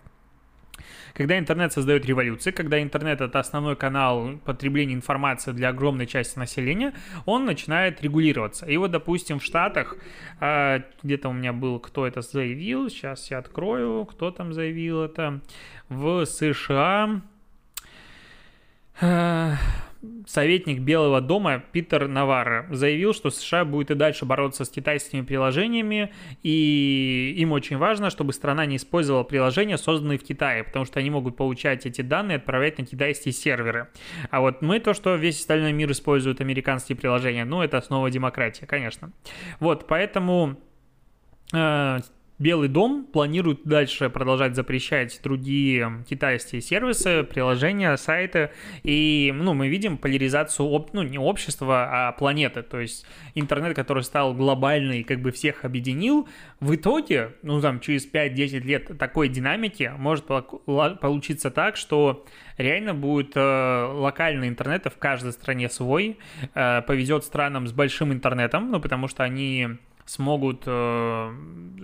Когда 1.14 1.38
интернет 1.38 1.74
создает 1.74 2.06
революции, 2.06 2.52
когда 2.52 2.82
интернет 2.82 3.22
это 3.22 3.40
основной 3.40 3.76
канал 3.76 4.38
потребления 4.46 4.94
информации 4.94 5.52
для 5.52 5.70
огромной 5.70 6.08
части 6.08 6.38
населения, 6.40 6.94
он 7.26 7.46
начинает 7.46 8.02
регулироваться. 8.02 8.66
И 8.66 8.78
вот, 8.78 8.92
допустим, 8.92 9.40
в 9.40 9.44
Штатах, 9.44 9.96
а, 10.40 10.84
где-то 11.04 11.30
у 11.30 11.34
меня 11.34 11.54
был, 11.54 11.80
кто 11.80 12.08
это 12.08 12.22
заявил, 12.22 12.90
сейчас 12.90 13.30
я 13.32 13.40
открою, 13.40 14.06
кто 14.06 14.32
там 14.32 14.54
заявил 14.54 15.04
это, 15.04 15.42
в 15.90 16.26
США 16.26 17.22
а, 19.02 19.56
советник 20.28 20.80
Белого 20.80 21.22
дома 21.22 21.64
Питер 21.72 22.08
Наварро 22.08 22.68
заявил, 22.72 23.14
что 23.14 23.30
США 23.30 23.66
будет 23.66 23.92
и 23.92 23.96
дальше 23.96 24.26
бороться 24.26 24.66
с 24.66 24.70
китайскими 24.70 25.22
приложениями, 25.22 26.12
и 26.44 27.36
им 27.38 27.52
очень 27.52 27.78
важно, 27.78 28.10
чтобы 28.10 28.34
страна 28.34 28.66
не 28.66 28.78
использовала 28.78 29.24
приложения, 29.24 29.78
созданные 29.78 30.18
в 30.18 30.24
Китае, 30.24 30.64
потому 30.64 30.86
что 30.86 31.00
они 31.00 31.10
могут 31.10 31.38
получать 31.38 31.86
эти 31.86 32.02
данные 32.02 32.38
и 32.38 32.40
отправлять 32.40 32.78
на 32.78 32.86
китайские 32.86 33.34
серверы. 33.34 33.88
А 34.30 34.42
вот 34.42 34.62
мы 34.62 34.80
то, 34.80 34.94
что 34.94 35.16
весь 35.16 35.40
остальной 35.40 35.74
мир 35.74 35.92
использует 35.92 36.42
американские 36.42 36.96
приложения, 36.96 37.46
ну, 37.46 37.62
это 37.62 37.78
основа 37.78 38.10
демократии, 38.10 38.66
конечно. 38.66 39.12
Вот, 39.60 39.88
поэтому 39.88 40.58
э, 41.54 42.00
Белый 42.42 42.70
дом 42.70 43.06
планирует 43.06 43.66
дальше 43.66 44.10
продолжать 44.10 44.56
запрещать 44.56 45.20
другие 45.24 46.04
китайские 46.10 46.60
сервисы, 46.60 47.22
приложения, 47.22 47.96
сайты. 47.98 48.50
И 48.82 49.32
ну, 49.32 49.54
мы 49.54 49.68
видим 49.68 49.96
поляризацию, 49.96 50.88
ну, 50.92 51.04
не 51.04 51.20
общества, 51.20 52.08
а 52.08 52.12
планеты. 52.14 52.64
То 52.64 52.80
есть 52.80 53.06
интернет, 53.36 53.76
который 53.76 54.02
стал 54.02 54.34
глобальный, 54.34 55.04
как 55.04 55.22
бы 55.22 55.32
всех 55.32 55.66
объединил, 55.66 56.28
в 56.60 56.74
итоге, 56.74 57.36
ну 57.44 57.62
там 57.62 57.80
через 57.80 58.12
5-10 58.12 58.60
лет 58.62 58.98
такой 58.98 59.30
динамики 59.30 59.94
может 59.96 60.26
получиться 60.26 61.52
так, 61.52 61.78
что 61.78 62.26
реально 62.58 62.96
будет 62.96 63.34
э, 63.36 63.86
локальный 63.94 64.48
интернет 64.48 64.88
в 64.88 64.98
каждой 64.98 65.34
стране 65.34 65.70
свой, 65.70 66.18
э, 66.56 66.82
повезет 66.82 67.24
странам 67.24 67.68
с 67.68 67.72
большим 67.72 68.12
интернетом, 68.12 68.72
ну 68.72 68.82
потому 68.82 69.08
что 69.08 69.24
они 69.24 69.78
смогут 70.12 70.64
э, 70.66 71.34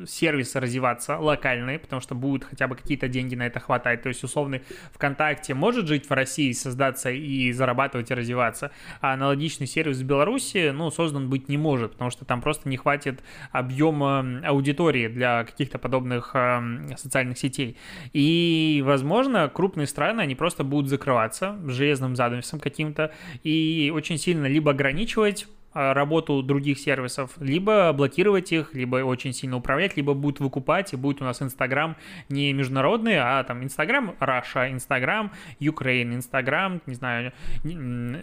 сервисы 0.06 0.60
развиваться 0.60 1.18
локальные, 1.18 1.80
потому 1.80 2.02
что 2.02 2.14
будут 2.14 2.44
хотя 2.44 2.68
бы 2.68 2.76
какие-то 2.76 3.08
деньги 3.08 3.36
на 3.36 3.44
это 3.44 3.62
хватать. 3.62 4.02
То 4.02 4.10
есть, 4.10 4.22
условный 4.22 4.64
ВКонтакте 4.94 5.54
может 5.54 5.88
жить 5.88 6.10
в 6.10 6.12
России, 6.12 6.52
создаться 6.52 7.10
и 7.10 7.54
зарабатывать 7.54 8.12
и 8.12 8.14
развиваться, 8.14 8.72
а 9.00 9.14
аналогичный 9.14 9.66
сервис 9.66 10.00
в 10.00 10.04
Беларуси, 10.04 10.72
ну, 10.72 10.92
создан 10.92 11.30
быть 11.30 11.48
не 11.48 11.58
может, 11.58 11.94
потому 11.94 12.12
что 12.12 12.26
там 12.26 12.42
просто 12.42 12.68
не 12.68 12.76
хватит 12.76 13.24
объема 13.54 14.42
аудитории 14.46 15.08
для 15.08 15.46
каких-то 15.46 15.80
подобных 15.80 16.32
э, 16.34 16.96
социальных 16.98 17.38
сетей. 17.38 17.78
И, 18.12 18.84
возможно, 18.86 19.48
крупные 19.48 19.88
страны, 19.88 20.20
они 20.20 20.36
просто 20.36 20.66
будут 20.66 20.90
закрываться 20.90 21.58
железным 21.66 22.18
занавесом 22.18 22.60
каким-то 22.60 23.14
и 23.44 23.90
очень 23.96 24.18
сильно 24.18 24.48
либо 24.48 24.72
ограничивать 24.72 25.48
работу 25.94 26.42
других 26.42 26.80
сервисов, 26.80 27.32
либо 27.40 27.94
блокировать 27.94 28.52
их, 28.52 28.74
либо 28.74 28.98
очень 28.98 29.34
сильно 29.34 29.58
управлять, 29.58 29.96
либо 29.98 30.14
будут 30.14 30.40
выкупать, 30.40 30.94
и 30.94 30.96
будет 30.96 31.22
у 31.22 31.26
нас 31.26 31.42
Инстаграм 31.42 31.96
не 32.30 32.54
международный, 32.54 33.18
а 33.20 33.44
там 33.44 33.64
Инстаграм 33.64 34.16
Раша, 34.20 34.72
Инстаграм 34.72 35.32
Украина, 35.68 36.14
Инстаграм, 36.14 36.82
не 36.86 36.96
знаю, 36.96 37.34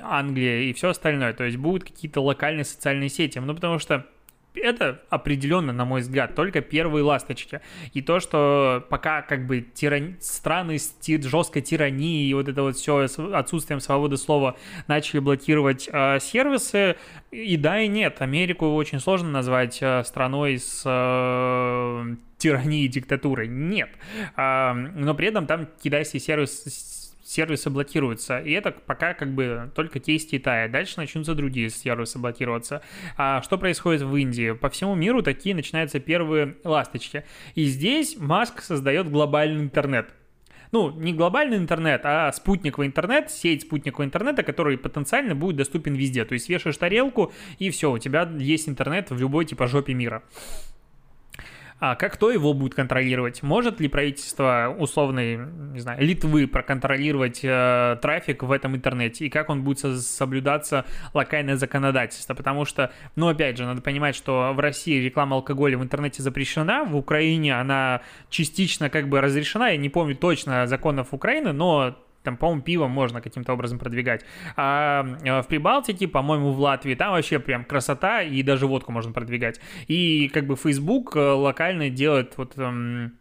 Англия 0.02 0.62
и 0.62 0.72
все 0.72 0.90
остальное. 0.90 1.32
То 1.32 1.44
есть 1.44 1.56
будут 1.56 1.84
какие-то 1.84 2.20
локальные 2.20 2.64
социальные 2.64 3.08
сети. 3.08 3.38
Ну, 3.38 3.54
потому 3.54 3.78
что 3.78 4.06
это 4.54 5.02
определенно, 5.10 5.72
на 5.72 5.84
мой 5.84 6.00
взгляд, 6.00 6.34
только 6.34 6.60
первые 6.60 7.02
ласточки. 7.02 7.60
И 7.92 8.02
то, 8.02 8.20
что 8.20 8.84
пока 8.88 9.22
как 9.22 9.46
бы 9.46 9.60
тиран... 9.60 10.16
страны 10.20 10.78
с 10.78 10.88
ти... 10.88 11.20
жесткой 11.20 11.62
тиранией 11.62 12.30
и 12.30 12.34
вот 12.34 12.48
это 12.48 12.62
вот 12.62 12.76
все 12.76 13.06
с 13.06 13.18
отсутствием 13.18 13.80
свободы 13.80 14.16
слова 14.16 14.56
начали 14.86 15.20
блокировать 15.20 15.88
э, 15.92 16.18
сервисы, 16.20 16.96
и 17.30 17.56
да, 17.56 17.80
и 17.80 17.88
нет. 17.88 18.20
Америку 18.20 18.74
очень 18.74 19.00
сложно 19.00 19.30
назвать 19.30 19.78
э, 19.80 20.04
страной 20.04 20.58
с 20.58 20.82
э, 20.84 22.16
тиранией 22.38 22.88
диктатурой. 22.88 23.48
Нет. 23.48 23.90
Э, 24.36 24.72
но 24.72 25.14
при 25.14 25.28
этом 25.28 25.46
там 25.46 25.68
китайский 25.82 26.18
сервис 26.18 27.03
сервисы 27.34 27.70
блокируются. 27.70 28.38
И 28.38 28.52
это 28.52 28.70
пока 28.70 29.14
как 29.14 29.34
бы 29.34 29.70
только 29.74 30.00
кейс 30.00 30.24
Китая. 30.24 30.68
Дальше 30.68 30.94
начнутся 30.96 31.34
другие 31.34 31.68
сервисы 31.70 32.18
блокироваться. 32.18 32.82
А 33.16 33.42
что 33.42 33.58
происходит 33.58 34.02
в 34.02 34.14
Индии? 34.16 34.52
По 34.52 34.70
всему 34.70 34.94
миру 34.94 35.22
такие 35.22 35.54
начинаются 35.54 36.00
первые 36.00 36.56
ласточки. 36.64 37.24
И 37.54 37.64
здесь 37.64 38.16
Маск 38.18 38.62
создает 38.62 39.10
глобальный 39.10 39.62
интернет 39.62 40.08
ну, 40.72 40.90
не 40.90 41.12
глобальный 41.12 41.56
интернет, 41.56 42.00
а 42.02 42.32
спутниковый 42.32 42.88
интернет, 42.88 43.30
сеть 43.30 43.62
спутникового 43.62 44.06
интернета, 44.06 44.42
который 44.42 44.76
потенциально 44.76 45.36
будет 45.36 45.54
доступен 45.54 45.94
везде. 45.94 46.24
То 46.24 46.34
есть 46.34 46.48
вешаешь 46.48 46.76
тарелку, 46.76 47.32
и 47.60 47.70
все, 47.70 47.92
у 47.92 47.98
тебя 47.98 48.28
есть 48.36 48.68
интернет 48.68 49.08
в 49.10 49.16
любой 49.16 49.44
типа 49.44 49.68
жопе 49.68 49.94
мира. 49.94 50.24
А 51.86 51.96
как 51.96 52.14
кто 52.14 52.30
его 52.30 52.54
будет 52.54 52.74
контролировать? 52.74 53.42
Может 53.42 53.78
ли 53.78 53.88
правительство 53.88 54.74
условной, 54.78 55.36
не 55.36 55.80
знаю, 55.80 56.00
Литвы 56.02 56.46
проконтролировать 56.46 57.40
э, 57.42 57.98
трафик 58.00 58.42
в 58.42 58.50
этом 58.50 58.74
интернете? 58.74 59.26
И 59.26 59.28
как 59.28 59.50
он 59.50 59.62
будет 59.62 59.80
соблюдаться 60.00 60.86
локальное 61.12 61.56
законодательство? 61.56 62.32
Потому 62.32 62.64
что, 62.64 62.90
ну, 63.16 63.28
опять 63.28 63.58
же, 63.58 63.66
надо 63.66 63.82
понимать, 63.82 64.16
что 64.16 64.54
в 64.54 64.60
России 64.60 64.98
реклама 64.98 65.36
алкоголя 65.36 65.76
в 65.76 65.82
интернете 65.82 66.22
запрещена, 66.22 66.84
в 66.84 66.96
Украине 66.96 67.60
она 67.60 68.00
частично 68.30 68.88
как 68.88 69.10
бы 69.10 69.20
разрешена. 69.20 69.68
Я 69.68 69.76
не 69.76 69.90
помню 69.90 70.16
точно 70.16 70.66
законов 70.66 71.08
Украины, 71.12 71.52
но 71.52 71.98
там, 72.24 72.36
по-моему, 72.36 72.62
пиво 72.62 72.88
можно 72.88 73.20
каким-то 73.20 73.52
образом 73.52 73.78
продвигать. 73.78 74.24
А 74.56 75.06
э, 75.22 75.42
в 75.42 75.46
Прибалтике, 75.46 76.08
по-моему, 76.08 76.52
в 76.52 76.58
Латвии, 76.58 76.94
там 76.94 77.12
вообще 77.12 77.38
прям 77.38 77.64
красота, 77.64 78.22
и 78.22 78.42
даже 78.42 78.66
водку 78.66 78.90
можно 78.90 79.12
продвигать. 79.12 79.60
И 79.86 80.28
как 80.32 80.46
бы 80.46 80.56
Facebook 80.56 81.14
э, 81.14 81.20
локально 81.20 81.90
делает 81.90 82.36
вот 82.38 82.54
эм, 82.56 83.18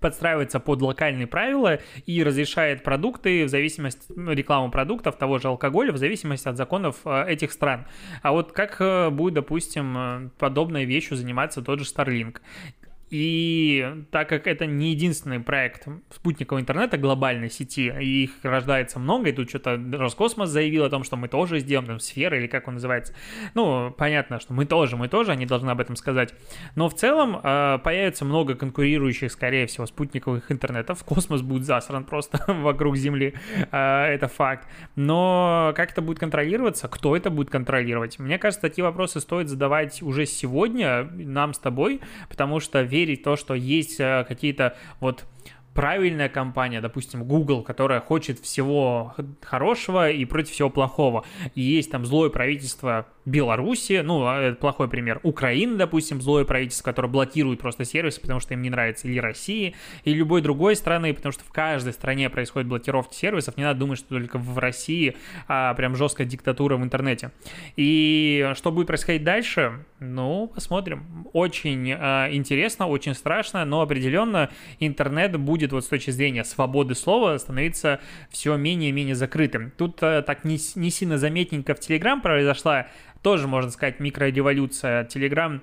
подстраивается 0.00 0.60
под 0.60 0.82
локальные 0.82 1.26
правила 1.26 1.78
и 2.06 2.22
разрешает 2.22 2.82
продукты 2.82 3.44
в 3.44 3.48
зависимости, 3.48 4.12
ну, 4.14 4.32
рекламу 4.32 4.70
продуктов, 4.70 5.16
того 5.16 5.38
же 5.38 5.48
алкоголя, 5.48 5.92
в 5.92 5.98
зависимости 5.98 6.48
от 6.48 6.56
законов 6.56 6.96
э, 7.04 7.26
этих 7.28 7.52
стран. 7.52 7.86
А 8.22 8.32
вот 8.32 8.52
как 8.52 8.78
будет, 9.12 9.34
допустим, 9.34 10.30
подобной 10.38 10.86
вещью 10.86 11.16
заниматься 11.16 11.60
тот 11.60 11.80
же 11.80 11.84
Starlink? 11.84 12.38
И 13.10 14.04
так 14.10 14.28
как 14.28 14.48
это 14.48 14.66
не 14.66 14.90
единственный 14.90 15.38
проект 15.38 15.86
спутникового 16.10 16.60
интернета 16.60 16.98
глобальной 16.98 17.50
сети, 17.50 17.92
и 18.00 18.24
их 18.24 18.30
рождается 18.42 18.98
много, 18.98 19.28
и 19.28 19.32
тут 19.32 19.48
что-то 19.48 19.80
Роскосмос 19.92 20.48
заявил 20.48 20.84
о 20.84 20.90
том, 20.90 21.04
что 21.04 21.16
мы 21.16 21.28
тоже 21.28 21.60
сделаем, 21.60 21.86
там, 21.86 22.00
сфера 22.00 22.36
или 22.36 22.48
как 22.48 22.66
он 22.66 22.74
называется. 22.74 23.14
Ну, 23.54 23.92
понятно, 23.96 24.40
что 24.40 24.52
мы 24.52 24.66
тоже, 24.66 24.96
мы 24.96 25.08
тоже, 25.08 25.32
они 25.32 25.46
должны 25.46 25.70
об 25.70 25.80
этом 25.80 25.94
сказать. 25.94 26.34
Но 26.74 26.88
в 26.88 26.94
целом 26.94 27.38
э, 27.42 27.78
появится 27.84 28.24
много 28.24 28.56
конкурирующих, 28.56 29.30
скорее 29.30 29.66
всего, 29.66 29.86
спутниковых 29.86 30.50
интернетов. 30.50 31.04
Космос 31.04 31.42
будет 31.42 31.64
засран 31.64 32.04
просто 32.04 32.44
вокруг 32.52 32.96
Земли, 32.96 33.34
э, 33.70 34.04
это 34.06 34.26
факт. 34.26 34.66
Но 34.96 35.72
как 35.76 35.92
это 35.92 36.02
будет 36.02 36.18
контролироваться, 36.18 36.88
кто 36.88 37.16
это 37.16 37.30
будет 37.30 37.50
контролировать? 37.50 38.18
Мне 38.18 38.38
кажется, 38.38 38.62
такие 38.62 38.84
вопросы 38.84 39.20
стоит 39.20 39.48
задавать 39.48 40.02
уже 40.02 40.26
сегодня 40.26 41.04
нам 41.04 41.54
с 41.54 41.58
тобой, 41.60 42.00
потому 42.28 42.58
что 42.58 42.82
верить 42.96 43.20
в 43.20 43.24
то, 43.24 43.36
что 43.36 43.54
есть 43.54 44.00
э, 44.00 44.24
какие-то 44.26 44.76
вот 45.00 45.26
правильная 45.76 46.28
компания, 46.28 46.80
допустим, 46.80 47.24
Google, 47.24 47.62
которая 47.62 48.00
хочет 48.00 48.40
всего 48.40 49.14
хорошего 49.42 50.10
и 50.10 50.24
против 50.24 50.54
всего 50.54 50.70
плохого. 50.70 51.24
И 51.54 51.60
есть 51.60 51.90
там 51.90 52.04
злое 52.06 52.30
правительство 52.30 53.06
Беларуси, 53.26 54.02
ну, 54.04 54.24
а, 54.24 54.40
это 54.40 54.56
плохой 54.56 54.88
пример, 54.88 55.20
Украины, 55.24 55.76
допустим, 55.76 56.22
злое 56.22 56.44
правительство, 56.44 56.84
которое 56.84 57.08
блокирует 57.08 57.60
просто 57.60 57.84
сервисы, 57.84 58.20
потому 58.20 58.38
что 58.38 58.54
им 58.54 58.62
не 58.62 58.70
нравится, 58.70 59.08
или 59.08 59.18
России, 59.18 59.74
или 60.04 60.16
любой 60.16 60.42
другой 60.42 60.76
страны, 60.76 61.12
потому 61.12 61.32
что 61.32 61.44
в 61.44 61.50
каждой 61.50 61.92
стране 61.92 62.30
происходит 62.30 62.68
блокировка 62.68 63.12
сервисов, 63.12 63.56
не 63.56 63.64
надо 63.64 63.80
думать, 63.80 63.98
что 63.98 64.10
только 64.10 64.38
в 64.38 64.56
России 64.58 65.16
а, 65.48 65.74
прям 65.74 65.96
жесткая 65.96 66.26
диктатура 66.26 66.76
в 66.76 66.84
интернете. 66.84 67.32
И 67.74 68.52
что 68.54 68.70
будет 68.70 68.86
происходить 68.86 69.24
дальше, 69.24 69.84
ну, 69.98 70.46
посмотрим. 70.46 71.26
Очень 71.32 71.92
а, 71.92 72.28
интересно, 72.30 72.86
очень 72.86 73.14
страшно, 73.14 73.64
но 73.64 73.80
определенно 73.80 74.50
интернет 74.78 75.36
будет 75.36 75.65
вот 75.72 75.84
с 75.84 75.88
точки 75.88 76.10
зрения 76.10 76.44
свободы 76.44 76.94
слова 76.94 77.38
становиться 77.38 78.00
все 78.30 78.56
менее 78.56 78.90
и 78.90 78.92
менее 78.92 79.14
закрытым. 79.14 79.72
Тут 79.76 79.98
а, 80.02 80.22
так 80.22 80.44
не, 80.44 80.58
не 80.74 80.90
сильно 80.90 81.18
заметненько 81.18 81.74
в 81.74 81.80
Телеграм 81.80 82.20
произошла 82.20 82.88
тоже, 83.22 83.48
можно 83.48 83.70
сказать, 83.70 84.00
микрореволюция. 84.00 85.04
Телеграм 85.04 85.62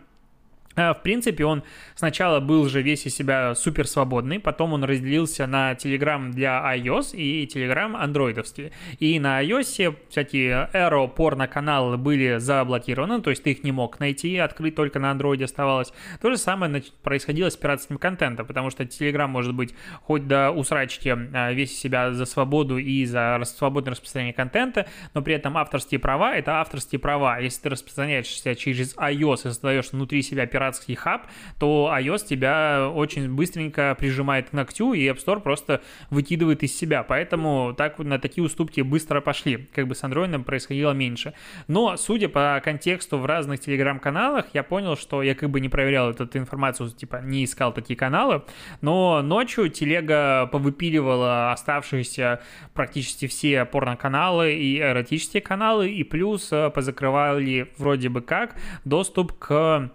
в 0.76 1.02
принципе, 1.04 1.46
он 1.46 1.64
сначала 1.96 2.40
был 2.40 2.68
же 2.68 2.82
весь 2.82 3.06
из 3.06 3.16
себя 3.16 3.54
супер 3.56 3.88
свободный, 3.88 4.40
потом 4.40 4.74
он 4.74 4.84
разделился 4.84 5.46
на 5.46 5.74
Telegram 5.74 6.32
для 6.32 6.76
iOS 6.76 7.16
и 7.16 7.46
Telegram 7.46 7.96
андроидовский. 7.96 8.72
И 9.00 9.20
на 9.20 9.44
iOS 9.44 9.96
всякие 10.10 10.70
Aero 10.74 11.08
порно-каналы 11.08 11.98
были 11.98 12.38
заблокированы, 12.38 13.22
то 13.22 13.30
есть 13.30 13.44
ты 13.44 13.52
их 13.52 13.64
не 13.64 13.72
мог 13.72 14.00
найти, 14.00 14.38
открыть 14.38 14.76
только 14.76 15.00
на 15.00 15.12
андроиде 15.12 15.46
оставалось. 15.46 15.94
То 16.22 16.32
же 16.32 16.38
самое 16.38 16.84
происходило 17.04 17.50
с 17.50 17.56
пиратским 17.56 17.98
контентом, 17.98 18.48
потому 18.48 18.72
что 18.72 18.84
Telegram 18.84 19.28
может 19.28 19.54
быть 19.54 19.76
хоть 20.02 20.28
до 20.28 20.52
усрачки 20.52 21.10
а, 21.10 21.52
весь 21.52 21.72
из 21.72 21.80
себя 21.80 22.14
за 22.14 22.26
свободу 22.26 22.78
и 22.78 23.06
за 23.06 23.40
свободное 23.46 23.92
распространение 23.92 24.34
контента, 24.34 24.88
но 25.14 25.22
при 25.22 25.36
этом 25.36 25.56
авторские 25.58 26.00
права— 26.00 26.36
это 26.36 26.60
авторские 26.60 27.00
права. 27.00 27.38
Если 27.38 27.62
ты 27.62 27.70
распространяешься 27.70 28.56
через 28.56 28.96
iOS 28.96 29.34
и 29.36 29.38
создаешь 29.38 29.92
внутри 29.92 30.24
себя 30.24 30.48
пиратский 30.48 30.63
пиратский 30.64 30.96
хаб, 30.96 31.28
то 31.60 31.94
iOS 31.94 32.26
тебя 32.26 32.90
очень 32.90 33.34
быстренько 33.34 33.96
прижимает 34.00 34.50
к 34.50 34.54
ногтю, 34.54 34.94
и 34.94 35.08
App 35.08 35.18
Store 35.24 35.42
просто 35.42 35.82
выкидывает 36.10 36.64
из 36.64 36.78
себя. 36.78 37.04
Поэтому 37.04 37.74
так 37.78 38.00
на 38.00 38.20
такие 38.20 38.44
уступки 38.44 38.82
быстро 38.82 39.22
пошли. 39.22 39.68
Как 39.74 39.88
бы 39.88 39.96
с 39.96 40.04
Android 40.04 40.44
происходило 40.44 40.92
меньше. 40.92 41.34
Но, 41.68 41.98
судя 41.98 42.30
по 42.30 42.62
контексту 42.64 43.18
в 43.18 43.26
разных 43.26 43.60
телеграм-каналах, 43.60 44.46
я 44.54 44.64
понял, 44.64 44.96
что 44.96 45.22
я 45.22 45.36
как 45.36 45.50
бы 45.50 45.60
не 45.60 45.70
проверял 45.70 46.12
эту 46.12 46.38
информацию, 46.38 46.90
типа 46.90 47.22
не 47.24 47.44
искал 47.44 47.74
такие 47.74 47.98
каналы, 47.98 48.44
но 48.82 49.22
ночью 49.22 49.70
телега 49.70 50.48
повыпиливала 50.48 51.52
оставшиеся 51.52 52.42
практически 52.74 53.28
все 53.28 53.66
порно-каналы 53.66 54.54
и 54.54 54.80
эротические 54.80 55.42
каналы, 55.42 55.90
и 55.90 56.04
плюс 56.04 56.52
э, 56.52 56.70
позакрывали 56.70 57.72
вроде 57.78 58.10
бы 58.10 58.22
как 58.22 58.56
доступ 58.86 59.34
к 59.38 59.92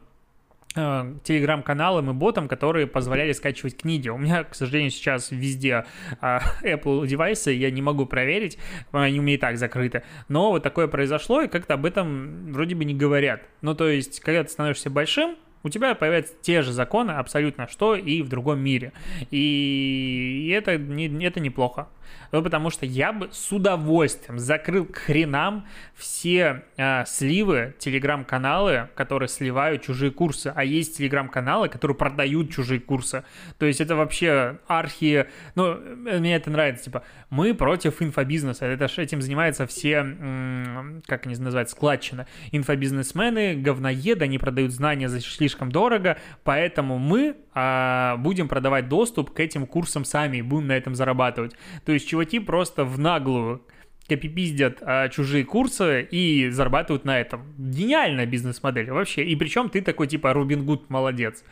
Э, 0.80 1.12
телеграм-каналам 1.24 2.08
и 2.10 2.12
ботам, 2.12 2.46
которые 2.46 2.86
позволяли 2.86 3.32
скачивать 3.32 3.76
книги. 3.76 4.08
У 4.10 4.16
меня, 4.16 4.44
к 4.44 4.54
сожалению, 4.54 4.92
сейчас 4.92 5.32
везде 5.32 5.86
а, 6.20 6.40
Apple 6.62 7.04
девайсы, 7.04 7.50
я 7.50 7.72
не 7.72 7.82
могу 7.82 8.06
проверить, 8.06 8.58
они 8.92 9.18
у 9.18 9.22
меня 9.22 9.34
и 9.34 9.38
так 9.38 9.58
закрыты. 9.58 10.04
Но 10.28 10.50
вот 10.50 10.62
такое 10.62 10.86
произошло, 10.86 11.42
и 11.42 11.48
как-то 11.48 11.74
об 11.74 11.84
этом 11.84 12.52
вроде 12.52 12.76
бы 12.76 12.84
не 12.84 12.94
говорят. 12.94 13.42
Ну, 13.60 13.74
то 13.74 13.88
есть, 13.88 14.20
когда 14.20 14.44
ты 14.44 14.50
становишься 14.50 14.88
большим, 14.88 15.36
у 15.62 15.68
тебя 15.68 15.94
появятся 15.94 16.34
те 16.40 16.62
же 16.62 16.72
законы 16.72 17.12
абсолютно, 17.12 17.68
что 17.68 17.94
и 17.94 18.22
в 18.22 18.28
другом 18.28 18.60
мире. 18.60 18.92
И 19.30 20.52
это, 20.54 20.76
не, 20.76 21.24
это 21.24 21.40
неплохо. 21.40 21.88
Ну, 22.30 22.42
потому 22.42 22.70
что 22.70 22.84
я 22.84 23.12
бы 23.12 23.28
с 23.32 23.52
удовольствием 23.52 24.38
закрыл 24.38 24.84
к 24.84 24.96
хренам 24.96 25.66
все 25.94 26.64
э, 26.76 27.04
сливы, 27.06 27.74
телеграм-каналы, 27.78 28.88
которые 28.94 29.28
сливают 29.28 29.82
чужие 29.82 30.10
курсы. 30.10 30.52
А 30.54 30.64
есть 30.64 30.98
телеграм-каналы, 30.98 31.68
которые 31.68 31.96
продают 31.96 32.50
чужие 32.50 32.80
курсы. 32.80 33.24
То 33.58 33.66
есть 33.66 33.80
это 33.80 33.96
вообще 33.96 34.58
архи... 34.66 35.26
Ну, 35.54 35.76
мне 35.76 36.36
это 36.36 36.50
нравится. 36.50 36.84
Типа, 36.84 37.02
мы 37.30 37.54
против 37.54 38.02
инфобизнеса. 38.02 38.66
Это 38.66 38.88
ж 38.88 38.98
этим 38.98 39.22
занимаются 39.22 39.66
все, 39.66 39.94
м- 39.96 41.02
как 41.06 41.26
они 41.26 41.36
называют, 41.36 41.70
складчина. 41.70 42.26
Инфобизнесмены, 42.52 43.54
говноеды, 43.54 44.24
они 44.24 44.38
продают 44.38 44.72
знания 44.72 45.08
за 45.08 45.20
слишком 45.48 45.72
дорого, 45.72 46.18
поэтому 46.44 46.98
мы 46.98 47.36
а, 47.54 48.16
будем 48.18 48.48
продавать 48.48 48.88
доступ 48.88 49.30
к 49.30 49.40
этим 49.40 49.66
курсам 49.66 50.04
сами 50.04 50.38
и 50.38 50.42
будем 50.42 50.68
на 50.68 50.76
этом 50.76 50.94
зарабатывать. 50.94 51.56
То 51.84 51.92
есть 51.92 52.06
чуваки 52.06 52.38
просто 52.38 52.84
в 52.84 52.98
наглую 52.98 53.62
копипиздят 54.08 54.78
а, 54.82 55.08
чужие 55.08 55.44
курсы 55.44 56.06
и 56.10 56.48
зарабатывают 56.50 57.04
на 57.04 57.18
этом. 57.18 57.42
Гениальная 57.56 58.26
бизнес-модель 58.26 58.90
вообще. 58.90 59.24
И 59.24 59.36
причем 59.36 59.68
ты 59.70 59.80
такой 59.80 60.06
типа 60.06 60.32
Рубин 60.32 60.64
Гуд 60.64 60.90
молодец. 60.90 61.44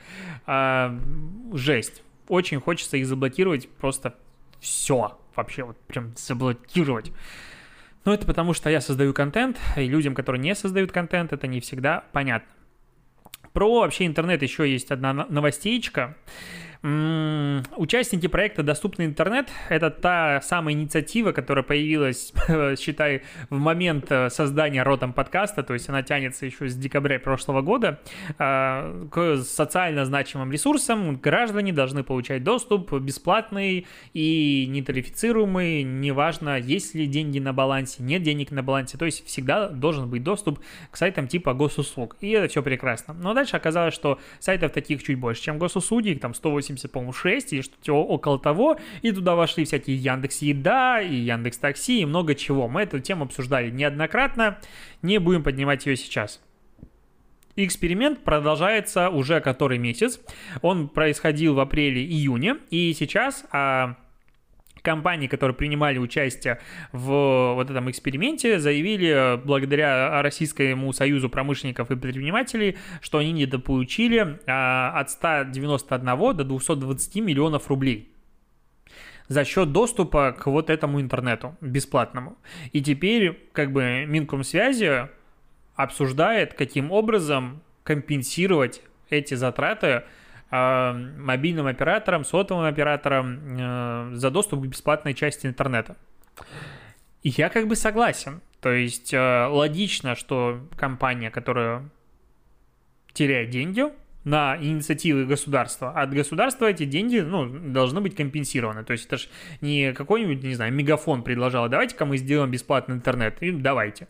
А, 0.46 0.98
жесть. 1.52 2.02
Очень 2.28 2.60
хочется 2.60 2.96
их 2.96 3.06
заблокировать 3.06 3.68
просто 3.68 4.14
все. 4.60 5.18
Вообще 5.34 5.64
вот 5.64 5.78
прям 5.86 6.12
заблокировать. 6.16 7.12
Но 8.04 8.14
это 8.14 8.24
потому, 8.24 8.54
что 8.54 8.70
я 8.70 8.80
создаю 8.80 9.12
контент, 9.12 9.58
и 9.76 9.86
людям, 9.86 10.14
которые 10.14 10.40
не 10.40 10.54
создают 10.54 10.92
контент, 10.92 11.32
это 11.32 11.48
не 11.48 11.60
всегда 11.60 12.04
понятно. 12.12 12.48
Про 13.56 13.80
вообще 13.80 14.04
интернет 14.04 14.42
еще 14.42 14.70
есть 14.70 14.90
одна 14.90 15.14
новостейчка. 15.14 16.14
Участники 16.86 18.28
проекта 18.28 18.62
«Доступный 18.62 19.06
интернет»— 19.06 19.48
это 19.70 19.90
та 19.90 20.40
самая 20.40 20.72
инициатива, 20.72 21.32
которая 21.32 21.64
появилась, 21.64 22.32
считай, 22.78 23.22
в 23.50 23.58
момент 23.58 24.06
э, 24.10 24.30
создания 24.30 24.84
ротом 24.84 25.12
подкаста, 25.12 25.64
то 25.64 25.74
есть 25.74 25.88
она 25.88 26.04
тянется 26.04 26.46
еще 26.46 26.68
с 26.68 26.76
декабря 26.76 27.18
прошлого 27.18 27.60
года, 27.60 27.98
а, 28.38 29.04
к 29.10 29.38
социально 29.38 30.04
значимым 30.04 30.52
ресурсам 30.52 31.16
граждане 31.16 31.72
должны 31.72 32.04
получать 32.04 32.44
доступ 32.44 32.92
бесплатный 32.92 33.88
и 34.14 34.66
нетарифицируемый, 34.68 35.82
неважно, 35.82 36.56
есть 36.56 36.94
ли 36.94 37.06
деньги 37.06 37.40
на 37.40 37.52
балансе, 37.52 38.04
нет 38.04 38.22
денег 38.22 38.52
на 38.52 38.62
балансе, 38.62 38.96
то 38.96 39.06
есть 39.06 39.26
всегда 39.26 39.70
должен 39.70 40.08
быть 40.08 40.22
доступ 40.22 40.60
к 40.92 40.96
сайтам 40.96 41.26
типа 41.26 41.52
госуслуг, 41.52 42.16
и 42.20 42.30
это 42.30 42.46
все 42.46 42.62
прекрасно. 42.62 43.12
Но 43.12 43.34
дальше 43.34 43.56
оказалось, 43.56 43.94
что 43.94 44.20
сайтов 44.38 44.70
таких 44.70 45.02
чуть 45.02 45.18
больше, 45.18 45.42
чем 45.42 45.58
госуслуги, 45.58 46.14
там 46.14 46.32
180 46.32 46.75
80, 46.76 46.92
по-моему, 46.92 47.12
6 47.12 47.52
или 47.52 47.60
что-то 47.62 47.92
около 47.94 48.38
того, 48.38 48.78
и 49.02 49.12
туда 49.12 49.34
вошли 49.34 49.64
всякие 49.64 49.96
Яндекс 49.96 50.42
Еда 50.42 51.00
и 51.00 51.14
Яндекс 51.14 51.58
Такси 51.58 52.02
и 52.02 52.04
много 52.06 52.34
чего. 52.34 52.68
Мы 52.68 52.82
эту 52.82 53.00
тему 53.00 53.24
обсуждали 53.24 53.70
неоднократно, 53.70 54.58
не 55.02 55.18
будем 55.18 55.42
поднимать 55.42 55.86
ее 55.86 55.96
сейчас. 55.96 56.40
Эксперимент 57.58 58.22
продолжается 58.22 59.08
уже 59.08 59.40
который 59.40 59.78
месяц. 59.78 60.20
Он 60.60 60.88
происходил 60.88 61.54
в 61.54 61.60
апреле-июне, 61.60 62.58
и 62.70 62.92
сейчас 62.92 63.46
а, 63.50 63.96
компании, 64.86 65.26
которые 65.26 65.56
принимали 65.56 65.98
участие 65.98 66.60
в 66.92 67.54
вот 67.56 67.68
этом 67.68 67.90
эксперименте, 67.90 68.60
заявили 68.60 69.40
благодаря 69.44 70.22
Российскому 70.22 70.92
союзу 70.92 71.28
промышленников 71.28 71.90
и 71.90 71.96
предпринимателей, 71.96 72.76
что 73.00 73.18
они 73.18 73.32
недополучили 73.32 74.38
а, 74.46 74.92
от 74.94 75.10
191 75.10 76.06
до 76.36 76.44
220 76.44 77.16
миллионов 77.16 77.68
рублей 77.68 78.12
за 79.28 79.44
счет 79.44 79.72
доступа 79.72 80.32
к 80.38 80.46
вот 80.46 80.70
этому 80.70 81.00
интернету 81.00 81.56
бесплатному. 81.60 82.38
И 82.70 82.80
теперь 82.80 83.36
как 83.52 83.72
бы 83.72 84.04
Минкомсвязи 84.06 85.08
обсуждает, 85.74 86.54
каким 86.54 86.92
образом 86.92 87.60
компенсировать 87.82 88.82
эти 89.10 89.34
затраты 89.34 90.04
мобильным 90.50 91.66
операторам, 91.66 92.24
сотовым 92.24 92.64
операторам 92.64 93.58
э, 93.58 94.14
за 94.14 94.30
доступ 94.30 94.62
к 94.62 94.66
бесплатной 94.66 95.14
части 95.14 95.46
интернета. 95.46 95.96
И 97.22 97.30
я 97.30 97.48
как 97.48 97.66
бы 97.66 97.74
согласен. 97.74 98.40
То 98.60 98.72
есть 98.72 99.12
э, 99.12 99.46
логично, 99.46 100.14
что 100.14 100.60
компания, 100.76 101.30
которая 101.30 101.88
теряет 103.12 103.50
деньги 103.50 103.84
на 104.22 104.56
инициативы 104.60 105.24
государства, 105.24 105.90
от 105.90 106.12
государства 106.12 106.66
эти 106.66 106.84
деньги 106.84 107.18
ну, 107.18 107.46
должны 107.72 108.00
быть 108.00 108.14
компенсированы. 108.14 108.84
То 108.84 108.92
есть 108.92 109.06
это 109.06 109.18
же 109.18 109.28
не 109.60 109.92
какой-нибудь, 109.92 110.42
не 110.42 110.54
знаю, 110.54 110.72
мегафон 110.72 111.22
предложил, 111.22 111.68
давайте-ка 111.68 112.04
мы 112.04 112.16
сделаем 112.16 112.50
бесплатный 112.50 112.96
интернет. 112.96 113.40
И 113.40 113.50
давайте 113.50 114.08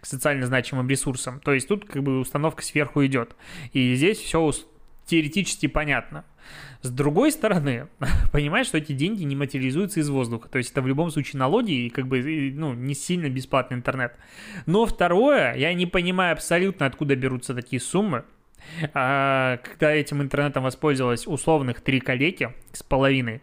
к 0.00 0.06
социально 0.06 0.46
значимым 0.46 0.88
ресурсам. 0.88 1.40
То 1.40 1.52
есть 1.52 1.68
тут 1.68 1.84
как 1.84 2.02
бы 2.02 2.20
установка 2.20 2.62
сверху 2.62 3.04
идет. 3.04 3.36
И 3.72 3.94
здесь 3.94 4.18
все 4.18 4.52
теоретически 5.06 5.66
понятно. 5.66 6.24
С 6.82 6.90
другой 6.90 7.30
стороны, 7.30 7.88
понимаешь, 8.32 8.66
что 8.66 8.78
эти 8.78 8.92
деньги 8.92 9.22
не 9.22 9.36
материализуются 9.36 10.00
из 10.00 10.08
воздуха. 10.08 10.48
То 10.48 10.58
есть 10.58 10.72
это 10.72 10.82
в 10.82 10.86
любом 10.86 11.10
случае 11.10 11.38
налоги 11.38 11.72
и 11.72 11.90
как 11.90 12.08
бы 12.08 12.52
ну, 12.54 12.74
не 12.74 12.94
сильно 12.94 13.28
бесплатный 13.28 13.76
интернет. 13.76 14.16
Но 14.66 14.84
второе, 14.86 15.54
я 15.54 15.72
не 15.74 15.86
понимаю 15.86 16.32
абсолютно, 16.32 16.86
откуда 16.86 17.14
берутся 17.14 17.54
такие 17.54 17.80
суммы. 17.80 18.24
А, 18.94 19.58
когда 19.58 19.92
этим 19.92 20.22
интернетом 20.22 20.64
воспользовалось 20.64 21.26
условных 21.26 21.80
три 21.80 22.00
коллеги 22.00 22.52
с 22.72 22.82
половиной, 22.82 23.42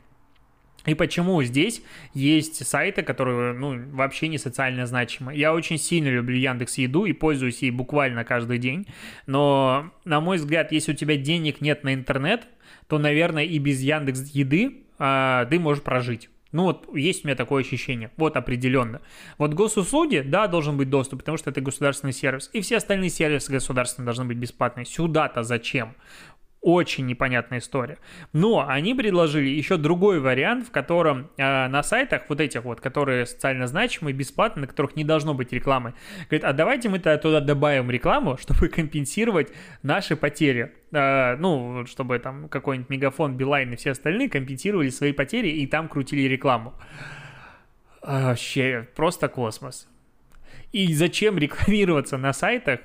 и 0.86 0.94
почему 0.94 1.42
здесь 1.44 1.82
есть 2.14 2.66
сайты, 2.66 3.02
которые, 3.02 3.54
ну, 3.54 3.78
вообще 3.92 4.28
не 4.28 4.38
социально 4.38 4.86
значимы. 4.86 5.36
Я 5.36 5.54
очень 5.54 5.78
сильно 5.78 6.08
люблю 6.08 6.38
Яндекс 6.38 6.78
Еду 6.78 7.06
и 7.06 7.14
пользуюсь 7.14 7.62
ей 7.62 7.72
буквально 7.72 8.24
каждый 8.24 8.58
день. 8.58 8.88
Но, 9.26 9.92
на 10.06 10.22
мой 10.22 10.38
взгляд, 10.38 10.72
если 10.72 10.94
у 10.94 10.96
тебя 10.96 11.18
денег 11.18 11.62
нет 11.62 11.84
на 11.84 11.94
интернет, 11.94 12.48
то, 12.88 12.98
наверное, 12.98 13.44
и 13.44 13.60
без 13.60 13.82
Яндекс 13.82 14.32
Еды 14.32 14.84
а, 14.98 15.46
ты 15.46 15.60
можешь 15.60 15.84
прожить. 15.84 16.30
Ну 16.52 16.64
вот 16.64 16.96
есть 16.96 17.24
у 17.24 17.28
меня 17.28 17.36
такое 17.36 17.62
ощущение, 17.62 18.10
вот 18.18 18.36
определенно. 18.36 19.02
Вот 19.38 19.54
госуслуги, 19.54 20.24
да, 20.26 20.48
должен 20.48 20.78
быть 20.78 20.90
доступ, 20.90 21.20
потому 21.20 21.38
что 21.38 21.52
это 21.52 21.62
государственный 21.62 22.14
сервис. 22.14 22.50
И 22.54 22.62
все 22.62 22.78
остальные 22.78 23.12
сервисы 23.12 23.52
государственные 23.52 24.06
должны 24.06 24.26
быть 24.26 24.38
бесплатные. 24.38 24.86
Сюда-то 24.86 25.44
зачем? 25.44 25.96
Очень 26.62 27.06
непонятная 27.06 27.60
история. 27.60 28.00
Но 28.34 28.68
они 28.68 28.94
предложили 28.94 29.48
еще 29.48 29.78
другой 29.78 30.20
вариант, 30.20 30.68
в 30.68 30.72
котором 30.72 31.30
э, 31.38 31.68
на 31.68 31.82
сайтах 31.84 32.24
вот 32.28 32.42
этих 32.42 32.66
вот, 32.66 32.82
которые 32.82 33.26
социально 33.26 33.66
значимые, 33.66 34.14
бесплатные, 34.14 34.62
на 34.62 34.68
которых 34.68 34.98
не 34.98 35.06
должно 35.06 35.34
быть 35.34 35.54
рекламы, 35.54 35.94
говорит, 36.26 36.44
а 36.44 36.52
давайте 36.52 36.90
мы 36.90 37.00
туда 37.00 37.40
добавим 37.40 37.90
рекламу, 37.90 38.38
чтобы 38.42 38.68
компенсировать 38.68 39.54
наши 39.84 40.18
потери. 40.18 40.74
Э, 40.92 41.38
ну, 41.38 41.86
чтобы 41.86 42.20
там 42.20 42.50
какой-нибудь 42.50 42.90
Мегафон, 42.90 43.38
Билайн 43.38 43.72
и 43.72 43.76
все 43.78 43.92
остальные 43.92 44.30
компенсировали 44.30 44.90
свои 44.90 45.14
потери 45.14 45.48
и 45.48 45.66
там 45.66 45.88
крутили 45.88 46.28
рекламу. 46.28 46.74
Вообще, 48.02 48.86
просто 48.98 49.30
космос. 49.30 49.88
И 50.74 50.94
зачем 50.94 51.38
рекламироваться 51.38 52.18
на 52.18 52.34
сайтах, 52.34 52.82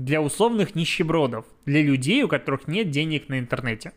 для 0.00 0.22
условных 0.22 0.74
нищебродов, 0.74 1.44
для 1.66 1.82
людей, 1.82 2.22
у 2.22 2.28
которых 2.28 2.66
нет 2.66 2.90
денег 2.90 3.28
на 3.28 3.38
интернете. 3.38 3.92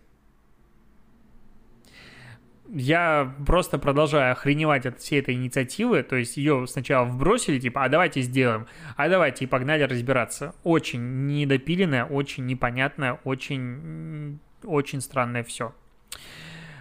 Я 2.70 3.34
просто 3.46 3.78
продолжаю 3.78 4.34
охреневать 4.34 4.86
от 4.86 5.00
всей 5.00 5.22
этой 5.22 5.36
инициативы, 5.36 6.04
то 6.04 6.18
есть 6.18 6.36
ее 6.36 6.66
сначала 6.68 7.06
вбросили, 7.06 7.58
типа, 7.58 7.86
а 7.86 7.90
давайте 7.90 8.22
сделаем, 8.22 8.68
а 8.98 9.08
давайте 9.08 9.46
и 9.46 9.48
погнали 9.48 9.84
разбираться. 9.84 10.56
Очень 10.64 11.28
недопиленное, 11.28 12.04
очень 12.04 12.48
непонятное, 12.48 13.20
очень, 13.24 14.40
очень 14.64 15.00
странное 15.00 15.44
все. 15.44 15.74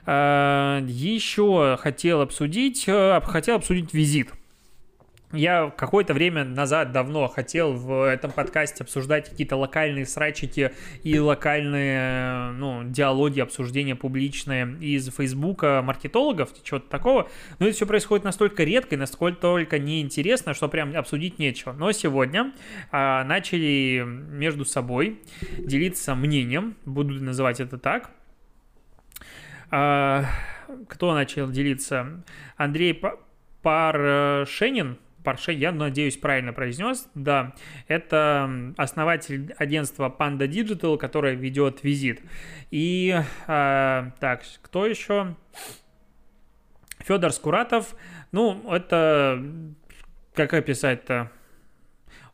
А, 0.05 0.81
Еще 0.85 1.77
хотел 1.81 2.23
обсудить, 2.23 2.89
э, 2.89 3.21
хотел 3.23 3.57
обсудить 3.57 3.95
визит 3.95 4.33
я 5.33 5.73
какое-то 5.77 6.15
время 6.15 6.45
назад 6.45 6.93
давно 6.93 7.29
хотел 7.29 7.73
в 7.73 8.09
этом 8.09 8.31
подкасте 8.31 8.85
обсуждать 8.85 9.31
какие-то 9.31 9.57
локальные 9.57 10.07
срачики 10.07 10.73
и 11.03 11.19
локальные 11.19 12.53
ну, 12.53 12.83
диалоги, 12.85 13.41
обсуждения 13.41 13.97
публичные 13.97 14.77
из 14.81 15.09
Фейсбука 15.15 15.83
маркетологов, 15.83 16.51
чего-то 16.63 16.89
такого. 16.89 17.29
Но 17.59 17.67
это 17.67 17.77
все 17.77 17.87
происходит 17.87 18.25
настолько 18.25 18.65
редко 18.65 18.95
и 18.95 18.99
настолько 18.99 19.41
только 19.41 19.79
неинтересно, 19.79 20.55
что 20.55 20.69
прям 20.69 20.97
обсудить 20.97 21.39
нечего. 21.39 21.73
Но 21.73 21.93
сегодня 21.93 22.53
а, 22.91 23.25
начали 23.25 24.03
между 24.05 24.65
собой 24.65 25.23
делиться 25.59 26.15
мнением, 26.15 26.77
буду 26.85 27.15
называть 27.23 27.61
это 27.61 27.79
так. 27.79 28.11
А, 29.71 30.25
кто 30.89 31.15
начал 31.15 31.51
делиться? 31.51 32.25
Андрей 32.57 33.01
Паршенин, 33.63 34.99
Парше, 35.25 35.53
я 35.53 35.73
надеюсь, 35.73 36.17
правильно 36.17 36.53
произнес. 36.53 37.09
Да, 37.15 37.55
это 37.89 38.75
основатель 38.77 39.55
агентства 39.59 40.15
Panda 40.17 40.49
Digital, 40.49 40.99
которое 40.99 41.35
ведет 41.35 41.83
визит. 41.83 42.21
И 42.71 43.15
э, 43.47 44.11
так, 44.21 44.43
кто 44.63 44.87
еще? 44.87 45.37
Федор 46.99 47.33
Скуратов. 47.33 47.95
Ну, 48.33 48.73
это 48.73 49.45
как 50.35 50.55
описать-то? 50.55 51.31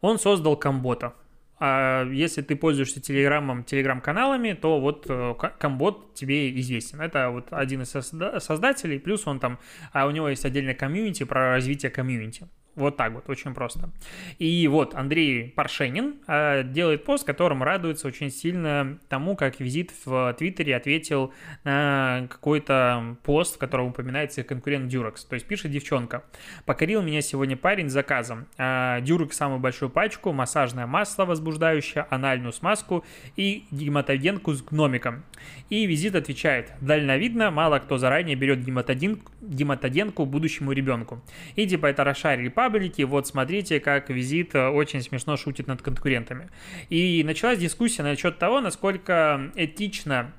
Он 0.00 0.18
создал 0.18 0.56
Комбота. 0.56 1.14
А 1.60 2.04
если 2.04 2.40
ты 2.40 2.54
пользуешься 2.54 3.00
телеграммом, 3.00 3.64
телеграм-каналами, 3.64 4.52
то 4.52 4.78
вот 4.78 5.06
э, 5.08 5.34
Комбот 5.58 6.14
тебе 6.14 6.56
известен. 6.60 7.00
Это 7.00 7.30
вот 7.30 7.48
один 7.50 7.82
из 7.82 7.90
создателей, 7.90 9.00
плюс 9.00 9.26
он 9.26 9.40
там, 9.40 9.58
а 9.92 10.06
у 10.06 10.12
него 10.12 10.28
есть 10.28 10.44
отдельная 10.44 10.74
комьюнити 10.74 11.24
про 11.24 11.50
развитие 11.50 11.90
комьюнити. 11.90 12.46
Вот 12.78 12.96
так 12.96 13.12
вот, 13.12 13.28
очень 13.28 13.54
просто. 13.54 13.90
И 14.38 14.68
вот 14.68 14.94
Андрей 14.94 15.52
Паршенин 15.56 16.14
э, 16.28 16.62
делает 16.62 17.04
пост, 17.04 17.26
которым 17.26 17.64
радуется 17.64 18.06
очень 18.06 18.30
сильно 18.30 19.00
тому, 19.08 19.34
как 19.34 19.58
визит 19.58 19.92
в 20.04 20.32
Твиттере 20.38 20.76
ответил 20.76 21.34
на 21.64 22.28
какой-то 22.30 23.16
пост, 23.24 23.56
в 23.56 23.58
котором 23.58 23.88
упоминается 23.88 24.44
конкурент 24.44 24.92
Durex. 24.92 25.26
То 25.28 25.34
есть 25.34 25.48
пишет 25.48 25.72
девчонка. 25.72 26.22
Покорил 26.66 27.02
меня 27.02 27.20
сегодня 27.20 27.56
парень 27.56 27.90
с 27.90 27.92
заказом. 27.92 28.46
Э, 28.58 29.00
Durex 29.00 29.32
самую 29.32 29.58
большую 29.58 29.90
пачку, 29.90 30.32
массажное 30.32 30.86
масло 30.86 31.24
возбуждающее, 31.24 32.06
анальную 32.10 32.52
смазку 32.52 33.04
и 33.34 33.64
гематогенку 33.72 34.52
с 34.52 34.62
гномиком. 34.62 35.24
И 35.68 35.84
визит 35.86 36.14
отвечает. 36.14 36.70
Дальновидно, 36.80 37.50
мало 37.50 37.80
кто 37.80 37.98
заранее 37.98 38.36
берет 38.36 38.64
гематодин, 38.64 39.20
гематоденку 39.40 40.26
будущему 40.26 40.70
ребенку. 40.70 41.20
И 41.56 41.66
типа 41.66 41.86
это 41.86 42.04
расшарили 42.04 42.48
папу, 42.48 42.67
паблике, 42.68 43.06
вот 43.06 43.26
смотрите, 43.26 43.80
как 43.80 44.10
визит 44.10 44.54
э, 44.54 44.68
очень 44.68 45.00
смешно 45.02 45.36
шутит 45.36 45.66
над 45.66 45.80
конкурентами. 45.80 46.50
И 46.90 47.22
началась 47.24 47.58
дискуссия 47.58 48.02
насчет 48.02 48.38
того, 48.38 48.60
насколько 48.60 49.50
этично 49.54 50.32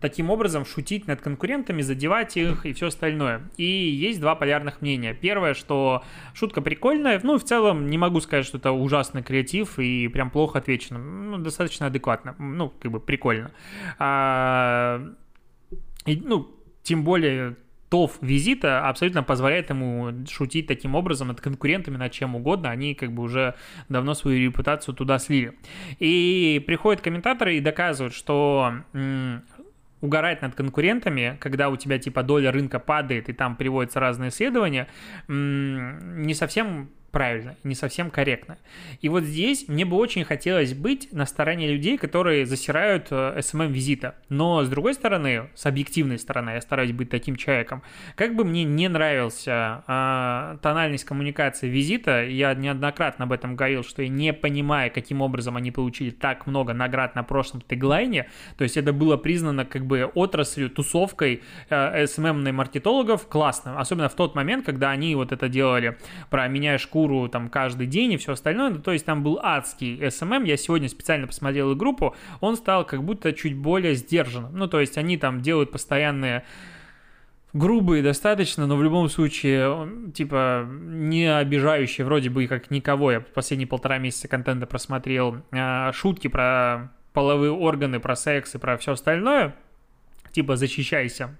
таким 0.00 0.30
образом 0.30 0.64
шутить 0.66 1.06
над 1.06 1.20
конкурентами, 1.20 1.80
задевать 1.82 2.36
их 2.36 2.66
и 2.66 2.72
все 2.72 2.88
остальное. 2.88 3.42
И 3.56 3.64
есть 3.64 4.20
два 4.20 4.34
полярных 4.34 4.80
мнения. 4.80 5.14
Первое, 5.14 5.54
что 5.54 6.02
шутка 6.34 6.60
прикольная, 6.60 7.20
ну, 7.22 7.38
в 7.38 7.44
целом 7.44 7.86
не 7.86 7.98
могу 7.98 8.20
сказать, 8.20 8.44
что 8.44 8.58
это 8.58 8.72
ужасный 8.72 9.22
креатив 9.22 9.78
и 9.78 10.08
прям 10.08 10.30
плохо 10.30 10.58
отвечено. 10.58 10.98
Ну, 10.98 11.38
достаточно 11.38 11.86
адекватно, 11.86 12.34
ну, 12.40 12.72
как 12.80 12.90
бы 12.90 12.98
прикольно. 12.98 13.52
А, 14.00 15.00
и, 16.06 16.16
ну, 16.16 16.50
тем 16.82 17.04
более 17.04 17.54
ТОВ 17.92 18.16
визита 18.22 18.88
абсолютно 18.88 19.22
позволяет 19.22 19.68
ему 19.68 20.24
шутить 20.26 20.66
таким 20.66 20.94
образом 20.94 21.28
над 21.28 21.42
конкурентами, 21.42 21.98
над 21.98 22.10
чем 22.10 22.34
угодно. 22.34 22.70
Они 22.70 22.94
как 22.94 23.12
бы 23.12 23.22
уже 23.22 23.54
давно 23.90 24.14
свою 24.14 24.46
репутацию 24.46 24.94
туда 24.94 25.18
слили. 25.18 25.58
И 25.98 26.64
приходят 26.66 27.02
комментаторы 27.02 27.58
и 27.58 27.60
доказывают, 27.60 28.14
что 28.14 28.72
угорать 30.00 30.40
над 30.40 30.54
конкурентами, 30.54 31.36
когда 31.38 31.68
у 31.68 31.76
тебя 31.76 31.98
типа 31.98 32.22
доля 32.22 32.50
рынка 32.50 32.78
падает 32.78 33.28
и 33.28 33.34
там 33.34 33.56
приводятся 33.56 34.00
разные 34.00 34.30
исследования, 34.30 34.88
не 35.28 36.32
совсем 36.32 36.88
правильно, 37.12 37.56
не 37.62 37.74
совсем 37.74 38.10
корректно. 38.10 38.58
И 39.02 39.08
вот 39.08 39.22
здесь 39.24 39.68
мне 39.68 39.84
бы 39.84 39.96
очень 39.96 40.24
хотелось 40.24 40.72
быть 40.72 41.12
на 41.12 41.26
стороне 41.26 41.70
людей, 41.70 41.98
которые 41.98 42.46
засирают 42.46 43.12
SMM-визита. 43.12 44.08
Э, 44.08 44.12
Но, 44.30 44.64
с 44.64 44.68
другой 44.68 44.94
стороны, 44.94 45.50
с 45.54 45.66
объективной 45.66 46.18
стороны, 46.18 46.50
я 46.50 46.60
стараюсь 46.62 46.92
быть 46.92 47.10
таким 47.10 47.36
человеком, 47.36 47.82
как 48.16 48.34
бы 48.34 48.44
мне 48.44 48.64
не 48.64 48.88
нравился 48.88 49.84
э, 49.86 50.56
тональность 50.62 51.04
коммуникации 51.04 51.68
визита, 51.68 52.24
я 52.24 52.54
неоднократно 52.54 53.26
об 53.26 53.32
этом 53.32 53.56
говорил, 53.56 53.84
что 53.84 54.02
я 54.02 54.08
не 54.08 54.32
понимаю, 54.32 54.90
каким 54.90 55.20
образом 55.20 55.56
они 55.56 55.70
получили 55.70 56.10
так 56.10 56.46
много 56.46 56.72
наград 56.72 57.14
на 57.14 57.22
прошлом 57.22 57.60
теглайне, 57.60 58.28
то 58.56 58.64
есть 58.64 58.78
это 58.78 58.94
было 58.94 59.18
признано 59.18 59.66
как 59.66 59.84
бы 59.84 60.10
отраслью, 60.14 60.70
тусовкой 60.70 61.42
э, 61.68 62.04
SMM-маркетологов 62.04 63.28
классно, 63.28 63.78
особенно 63.78 64.08
в 64.08 64.14
тот 64.14 64.34
момент, 64.34 64.64
когда 64.64 64.90
они 64.90 65.14
вот 65.14 65.30
это 65.30 65.50
делали 65.50 65.98
про 66.30 66.48
«меняя 66.48 66.78
шкуру 66.78 67.01
шкуру 67.02 67.28
там 67.28 67.48
каждый 67.48 67.86
день 67.86 68.12
и 68.12 68.16
все 68.16 68.32
остальное. 68.32 68.70
Ну, 68.70 68.78
то 68.78 68.92
есть 68.92 69.04
там 69.04 69.22
был 69.22 69.38
адский 69.42 69.98
SMM. 69.98 70.46
Я 70.46 70.56
сегодня 70.56 70.88
специально 70.88 71.26
посмотрел 71.26 71.74
группу. 71.74 72.14
Он 72.40 72.56
стал 72.56 72.84
как 72.84 73.02
будто 73.02 73.32
чуть 73.32 73.56
более 73.56 73.94
сдержанным. 73.94 74.56
Ну, 74.56 74.68
то 74.68 74.80
есть 74.80 74.98
они 74.98 75.16
там 75.16 75.40
делают 75.40 75.72
постоянные 75.72 76.44
грубые 77.52 78.02
достаточно, 78.02 78.66
но 78.66 78.76
в 78.76 78.82
любом 78.82 79.08
случае, 79.08 80.12
типа, 80.14 80.66
не 80.70 81.26
обижающие 81.26 82.04
вроде 82.04 82.30
бы 82.30 82.46
как 82.46 82.70
никого. 82.70 83.12
Я 83.12 83.20
последние 83.20 83.66
полтора 83.66 83.98
месяца 83.98 84.28
контента 84.28 84.66
просмотрел. 84.66 85.42
А, 85.50 85.92
шутки 85.92 86.28
про 86.28 86.92
половые 87.12 87.52
органы, 87.52 88.00
про 88.00 88.16
секс 88.16 88.54
и 88.54 88.58
про 88.58 88.76
все 88.76 88.92
остальное. 88.92 89.54
Типа, 90.30 90.56
защищайся. 90.56 91.36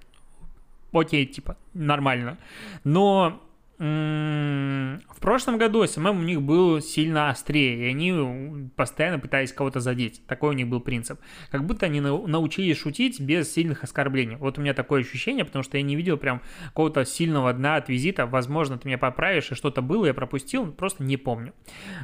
Окей, 0.92 1.24
типа, 1.24 1.56
нормально. 1.72 2.36
Но 2.84 3.40
в 3.82 5.20
прошлом 5.20 5.58
году 5.58 5.84
SMM 5.84 6.20
у 6.20 6.22
них 6.22 6.40
был 6.40 6.80
сильно 6.80 7.30
острее, 7.30 7.80
и 7.80 7.90
они 7.90 8.70
постоянно 8.76 9.18
пытались 9.18 9.52
кого-то 9.52 9.80
задеть. 9.80 10.24
Такой 10.28 10.50
у 10.50 10.52
них 10.52 10.68
был 10.68 10.78
принцип. 10.78 11.18
Как 11.50 11.66
будто 11.66 11.86
они 11.86 12.00
научились 12.00 12.78
шутить 12.78 13.20
без 13.20 13.52
сильных 13.52 13.82
оскорблений. 13.82 14.36
Вот 14.36 14.56
у 14.56 14.60
меня 14.60 14.72
такое 14.72 15.00
ощущение, 15.00 15.44
потому 15.44 15.64
что 15.64 15.78
я 15.78 15.82
не 15.82 15.96
видел 15.96 16.16
прям 16.16 16.42
какого-то 16.68 17.04
сильного 17.04 17.52
дна 17.52 17.74
от 17.74 17.88
визита. 17.88 18.24
Возможно, 18.26 18.78
ты 18.78 18.86
меня 18.86 18.98
поправишь, 18.98 19.50
и 19.50 19.56
что-то 19.56 19.82
было, 19.82 20.06
я 20.06 20.14
пропустил, 20.14 20.70
просто 20.70 21.02
не 21.02 21.16
помню. 21.16 21.52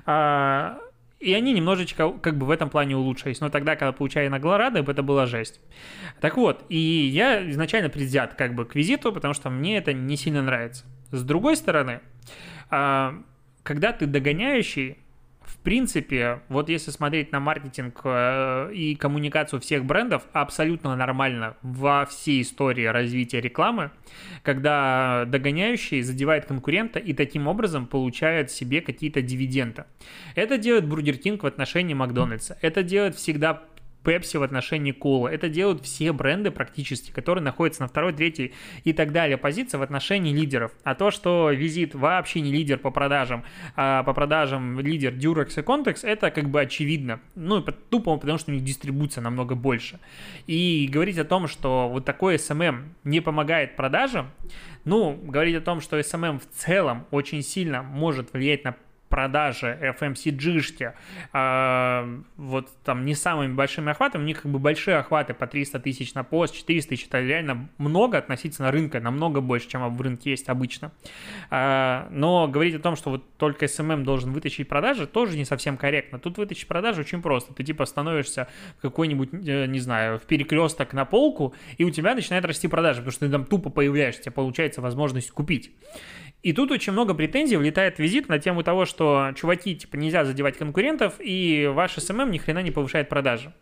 А, 0.05 0.81
и 1.21 1.33
они 1.33 1.53
немножечко 1.53 2.11
как 2.11 2.38
бы 2.38 2.47
в 2.47 2.51
этом 2.51 2.71
плане 2.71 2.97
улучшились. 2.97 3.38
Но 3.38 3.51
тогда, 3.51 3.77
когда 3.77 3.93
получали 3.93 4.27
наглорады, 4.27 4.81
это 4.81 5.03
была 5.05 5.27
жесть. 5.27 5.61
Так 6.21 6.37
вот, 6.37 6.64
и 6.69 6.77
я 6.77 7.49
изначально 7.51 7.88
предвзят 7.88 8.35
как 8.35 8.57
бы 8.57 8.64
к 8.64 8.75
визиту, 8.75 9.12
потому 9.12 9.33
что 9.33 9.49
мне 9.49 9.79
это 9.79 9.93
не 9.93 10.17
сильно 10.17 10.43
нравится. 10.43 10.85
С 11.11 11.23
другой 11.23 11.57
стороны, 11.57 12.01
а, 12.71 13.23
когда 13.62 13.92
ты 13.92 14.07
догоняющий, 14.07 14.99
в 15.49 15.57
принципе, 15.59 16.40
вот 16.49 16.68
если 16.68 16.90
смотреть 16.90 17.33
на 17.33 17.40
маркетинг 17.40 18.01
э, 18.05 18.71
и 18.75 18.94
коммуникацию 18.94 19.61
всех 19.61 19.85
брендов, 19.85 20.23
абсолютно 20.35 20.94
нормально 20.94 21.57
во 21.62 22.05
всей 22.05 22.42
истории 22.42 22.85
развития 22.85 23.40
рекламы, 23.40 23.90
когда 24.42 25.25
догоняющий 25.27 26.03
задевает 26.03 26.44
конкурента 26.44 26.99
и 26.99 27.14
таким 27.14 27.49
образом 27.49 27.87
получает 27.87 28.51
себе 28.51 28.83
какие-то 28.83 29.23
дивиденды. 29.23 29.85
Это 30.35 30.59
делает 30.59 30.87
Бургер 30.87 31.16
Кинг 31.16 31.42
в 31.42 31.47
отношении 31.47 31.94
Макдональдса. 31.94 32.59
Это 32.61 32.83
делает 32.83 33.16
всегда 33.16 33.62
Pepsi 34.09 34.38
в 34.38 34.42
отношении 34.42 34.92
Кола. 34.92 35.29
Это 35.29 35.51
делают 35.51 35.85
все 35.85 36.12
бренды 36.12 36.51
практически, 36.51 37.11
которые 37.11 37.44
находятся 37.44 37.83
на 37.83 37.88
второй, 37.88 38.14
третьей 38.14 38.55
и 38.85 38.94
так 38.94 39.12
далее 39.12 39.37
позиции 39.37 39.77
в 39.77 39.83
отношении 39.83 40.33
лидеров. 40.33 40.73
А 40.83 40.94
то, 40.94 41.11
что 41.11 41.51
Визит 41.51 41.94
вообще 41.94 42.40
не 42.40 42.51
лидер 42.51 42.79
по 42.79 42.90
продажам, 42.90 43.44
а 43.77 44.03
по 44.05 44.14
продажам 44.14 44.81
лидер 44.81 45.12
Durex 45.12 45.61
и 45.61 45.62
Context, 45.62 46.07
это 46.07 46.31
как 46.31 46.49
бы 46.49 46.62
очевидно. 46.62 47.21
Ну, 47.35 47.61
тупо 47.61 48.16
потому, 48.16 48.38
что 48.38 48.51
у 48.51 48.55
них 48.55 48.64
дистрибуция 48.64 49.21
намного 49.21 49.55
больше. 49.55 50.01
И 50.47 50.88
говорить 50.90 51.18
о 51.18 51.25
том, 51.25 51.47
что 51.47 51.90
вот 51.90 52.07
такой 52.07 52.37
SMM 52.37 52.85
не 53.05 53.21
помогает 53.21 53.77
продажам, 53.77 54.31
ну, 54.85 55.12
говорить 55.23 55.57
о 55.57 55.61
том, 55.61 55.83
что 55.83 55.99
SMM 55.99 56.38
в 56.38 56.47
целом 56.47 57.05
очень 57.11 57.42
сильно 57.42 57.83
может 57.83 58.33
влиять 58.33 58.64
на 58.64 58.75
продажи 59.09 59.79
FMCG-шки 59.99 60.92
э, 61.33 62.21
вот 62.37 62.68
там 62.85 63.05
не 63.05 63.14
самыми 63.14 63.53
большими 63.53 63.90
охватами, 63.90 64.23
у 64.23 64.27
них 64.27 64.42
как 64.42 64.53
бы 64.53 64.59
большие 64.59 64.97
охваты 64.97 65.35
по 65.35 65.47
300 65.47 65.81
тысяч 65.81 66.14
на 66.14 66.25
пост, 66.25 66.55
400 66.55 66.88
тысяч, 66.88 67.07
это 67.07 67.21
реально 67.21 67.68
много 67.79 68.18
относительно 68.18 68.71
рынка, 68.71 69.01
намного 69.01 69.40
больше, 69.40 69.68
чем 69.68 69.88
в 69.88 70.01
рынке 70.01 70.31
есть 70.31 70.49
обычно. 70.49 70.92
Э, 71.51 72.07
но 72.11 72.49
говорить 72.49 72.75
о 72.75 72.81
том, 72.81 72.97
что 72.97 73.11
вот 73.11 73.37
только 73.37 73.66
SMM 73.66 74.03
должен 74.03 74.33
вытащить 74.33 74.68
продажи, 74.68 75.07
тоже 75.07 75.37
не 75.37 75.44
совсем 75.44 75.77
корректно. 75.77 76.18
Тут 76.18 76.38
вытащить 76.38 76.68
продажи 76.68 77.01
очень 77.01 77.23
просто. 77.23 77.55
Ты 77.55 77.64
типа 77.64 77.87
становишься 77.87 78.49
какой-нибудь, 78.81 79.31
э, 79.33 79.66
не 79.66 79.81
знаю, 79.81 80.18
в 80.18 80.23
перекресток 80.23 80.92
на 80.92 81.05
полку, 81.05 81.55
и 81.77 81.85
у 81.85 81.90
тебя 81.90 82.14
начинает 82.14 82.44
расти 82.44 82.68
продажи, 82.68 83.01
потому 83.01 83.12
что 83.12 83.27
ты 83.27 83.33
там 83.33 83.44
тупо 83.44 83.71
появляешься, 83.71 84.23
тебе 84.23 84.33
получается 84.33 84.81
возможность 84.81 85.31
купить. 85.31 85.73
И 86.42 86.53
тут 86.53 86.70
очень 86.70 86.92
много 86.92 87.14
претензий 87.14 87.57
влетает 87.57 87.98
визит 87.98 88.29
на 88.29 88.38
тему 88.38 88.62
того, 88.62 88.85
что, 88.85 89.33
чуваки, 89.35 89.74
типа, 89.74 89.96
нельзя 89.96 90.24
задевать 90.24 90.57
конкурентов, 90.57 91.14
и 91.18 91.68
ваш 91.72 91.94
SMM 91.97 92.31
ни 92.31 92.38
хрена 92.38 92.62
не 92.62 92.70
повышает 92.70 93.09
продажи. 93.09 93.53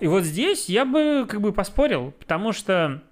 И 0.00 0.06
вот 0.06 0.24
здесь 0.24 0.68
я 0.68 0.84
бы 0.84 1.26
как 1.28 1.40
бы 1.40 1.52
поспорил, 1.52 2.12
потому 2.18 2.52
что 2.52 3.02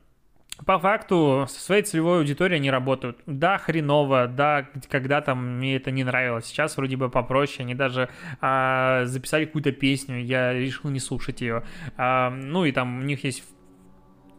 по 0.66 0.78
факту 0.78 1.46
со 1.48 1.60
своей 1.60 1.82
целевой 1.82 2.18
аудиторией 2.18 2.58
они 2.58 2.70
работают. 2.70 3.18
Да, 3.26 3.58
хреново, 3.58 4.26
да, 4.28 4.68
когда-то 4.88 5.34
мне 5.34 5.76
это 5.76 5.90
не 5.90 6.04
нравилось. 6.04 6.46
Сейчас 6.46 6.76
вроде 6.76 6.96
бы 6.96 7.08
попроще. 7.08 7.64
Они 7.64 7.74
даже 7.74 8.08
а, 8.40 9.04
записали 9.06 9.46
какую-то 9.46 9.72
песню, 9.72 10.22
я 10.22 10.52
решил 10.52 10.90
не 10.90 11.00
слушать 11.00 11.40
ее. 11.40 11.64
А, 11.96 12.30
ну 12.30 12.64
и 12.64 12.72
там 12.72 13.00
у 13.00 13.02
них 13.02 13.24
есть 13.24 13.42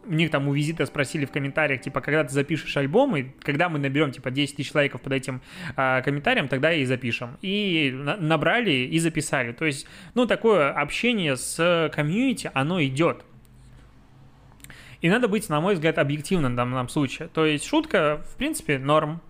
у 0.06 0.12
них 0.12 0.30
там 0.30 0.48
у 0.48 0.52
визита 0.52 0.86
спросили 0.86 1.24
в 1.24 1.30
комментариях, 1.30 1.80
типа, 1.80 2.00
когда 2.00 2.24
ты 2.24 2.32
запишешь 2.32 2.76
альбом, 2.76 3.16
и 3.16 3.24
когда 3.42 3.68
мы 3.68 3.78
наберем, 3.78 4.10
типа, 4.10 4.30
10 4.30 4.56
тысяч 4.56 4.74
лайков 4.74 5.00
под 5.00 5.12
этим 5.12 5.42
а, 5.76 6.02
комментарием, 6.02 6.48
тогда 6.48 6.72
и 6.72 6.84
запишем. 6.84 7.36
И 7.42 7.92
на- 7.94 8.16
набрали 8.16 8.72
и 8.72 8.98
записали. 8.98 9.52
То 9.52 9.64
есть, 9.64 9.86
ну, 10.14 10.26
такое 10.26 10.70
общение 10.70 11.36
с 11.36 11.90
комьюнити, 11.94 12.50
оно 12.54 12.82
идет. 12.82 13.24
И 15.00 15.10
надо 15.10 15.28
быть, 15.28 15.48
на 15.50 15.60
мой 15.60 15.74
взгляд, 15.74 15.98
объективным 15.98 16.54
в 16.54 16.56
данном 16.56 16.88
случае. 16.88 17.28
То 17.28 17.44
есть 17.44 17.66
шутка, 17.66 18.22
в 18.24 18.36
принципе, 18.36 18.78
норм. 18.78 19.20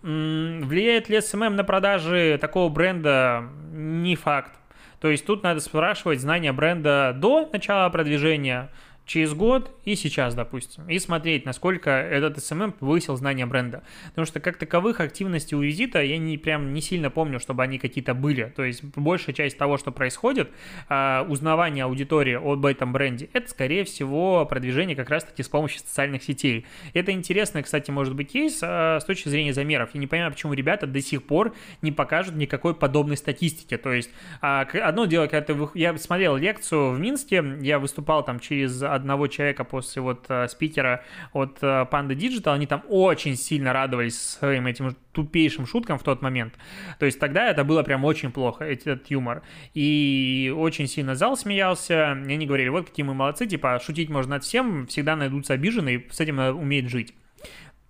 Влияет 0.00 1.10
ли 1.10 1.18
SMM 1.18 1.50
на 1.50 1.64
продажи 1.64 2.38
такого 2.40 2.70
бренда? 2.70 3.44
Не 3.72 4.16
факт. 4.16 4.52
То 5.00 5.08
есть 5.08 5.26
тут 5.26 5.42
надо 5.42 5.60
спрашивать 5.60 6.20
знания 6.20 6.52
бренда 6.52 7.14
до 7.14 7.48
начала 7.52 7.88
продвижения, 7.90 8.70
через 9.08 9.32
год 9.32 9.70
и 9.86 9.96
сейчас, 9.96 10.34
допустим, 10.34 10.88
и 10.88 10.98
смотреть, 10.98 11.46
насколько 11.46 11.90
этот 11.90 12.36
SMM 12.36 12.72
повысил 12.72 13.16
знание 13.16 13.46
бренда. 13.46 13.82
Потому 14.10 14.26
что 14.26 14.38
как 14.38 14.58
таковых 14.58 15.00
активностей 15.00 15.56
у 15.56 15.62
визита 15.62 16.02
я 16.02 16.18
не 16.18 16.36
прям 16.36 16.74
не 16.74 16.82
сильно 16.82 17.10
помню, 17.10 17.40
чтобы 17.40 17.62
они 17.62 17.78
какие-то 17.78 18.12
были. 18.12 18.52
То 18.54 18.64
есть 18.64 18.84
большая 18.84 19.34
часть 19.34 19.56
того, 19.56 19.78
что 19.78 19.92
происходит, 19.92 20.50
а, 20.90 21.26
узнавание 21.26 21.84
аудитории 21.84 22.34
об 22.34 22.66
этом 22.66 22.92
бренде, 22.92 23.30
это, 23.32 23.48
скорее 23.48 23.84
всего, 23.84 24.44
продвижение 24.44 24.94
как 24.94 25.08
раз-таки 25.08 25.42
с 25.42 25.48
помощью 25.48 25.80
социальных 25.80 26.22
сетей. 26.22 26.66
Это 26.92 27.10
интересный, 27.10 27.62
кстати, 27.62 27.90
может 27.90 28.14
быть 28.14 28.30
кейс 28.30 28.60
а, 28.62 29.00
с 29.00 29.06
точки 29.06 29.30
зрения 29.30 29.54
замеров. 29.54 29.90
Я 29.94 30.00
не 30.00 30.06
понимаю, 30.06 30.32
почему 30.32 30.52
ребята 30.52 30.86
до 30.86 31.00
сих 31.00 31.22
пор 31.22 31.54
не 31.80 31.92
покажут 31.92 32.34
никакой 32.34 32.74
подобной 32.74 33.16
статистики. 33.16 33.78
То 33.78 33.90
есть 33.90 34.10
а, 34.42 34.66
одно 34.82 35.06
дело, 35.06 35.28
когда 35.28 35.54
ты... 35.54 35.68
Я 35.72 35.96
смотрел 35.96 36.36
лекцию 36.36 36.90
в 36.90 37.00
Минске, 37.00 37.42
я 37.62 37.78
выступал 37.78 38.22
там 38.22 38.38
через 38.38 38.82
одного 38.98 39.26
человека 39.26 39.64
после 39.64 40.02
вот 40.02 40.26
э, 40.28 40.48
спикера 40.48 41.04
от 41.32 41.62
Panda 41.62 42.14
Digital, 42.14 42.52
они 42.52 42.66
там 42.66 42.82
очень 42.88 43.36
сильно 43.36 43.72
радовались 43.72 44.20
своим 44.20 44.66
этим 44.66 44.96
тупейшим 45.12 45.66
шуткам 45.66 45.98
в 45.98 46.02
тот 46.02 46.22
момент. 46.22 46.54
То 46.98 47.06
есть 47.06 47.18
тогда 47.18 47.48
это 47.48 47.64
было 47.64 47.82
прям 47.82 48.04
очень 48.04 48.30
плохо, 48.30 48.64
этот 48.64 49.10
юмор. 49.10 49.42
И 49.74 50.54
очень 50.56 50.86
сильно 50.86 51.14
зал 51.14 51.36
смеялся, 51.36 52.12
и 52.28 52.32
они 52.32 52.46
говорили, 52.46 52.68
вот 52.68 52.88
какие 52.88 53.04
мы 53.04 53.14
молодцы, 53.14 53.46
типа, 53.46 53.80
шутить 53.84 54.10
можно 54.10 54.36
над 54.36 54.44
всем, 54.44 54.86
всегда 54.86 55.16
найдутся 55.16 55.54
обиженные, 55.54 56.06
с 56.10 56.20
этим 56.20 56.36
надо 56.36 56.54
уметь 56.54 56.88
жить. 56.88 57.14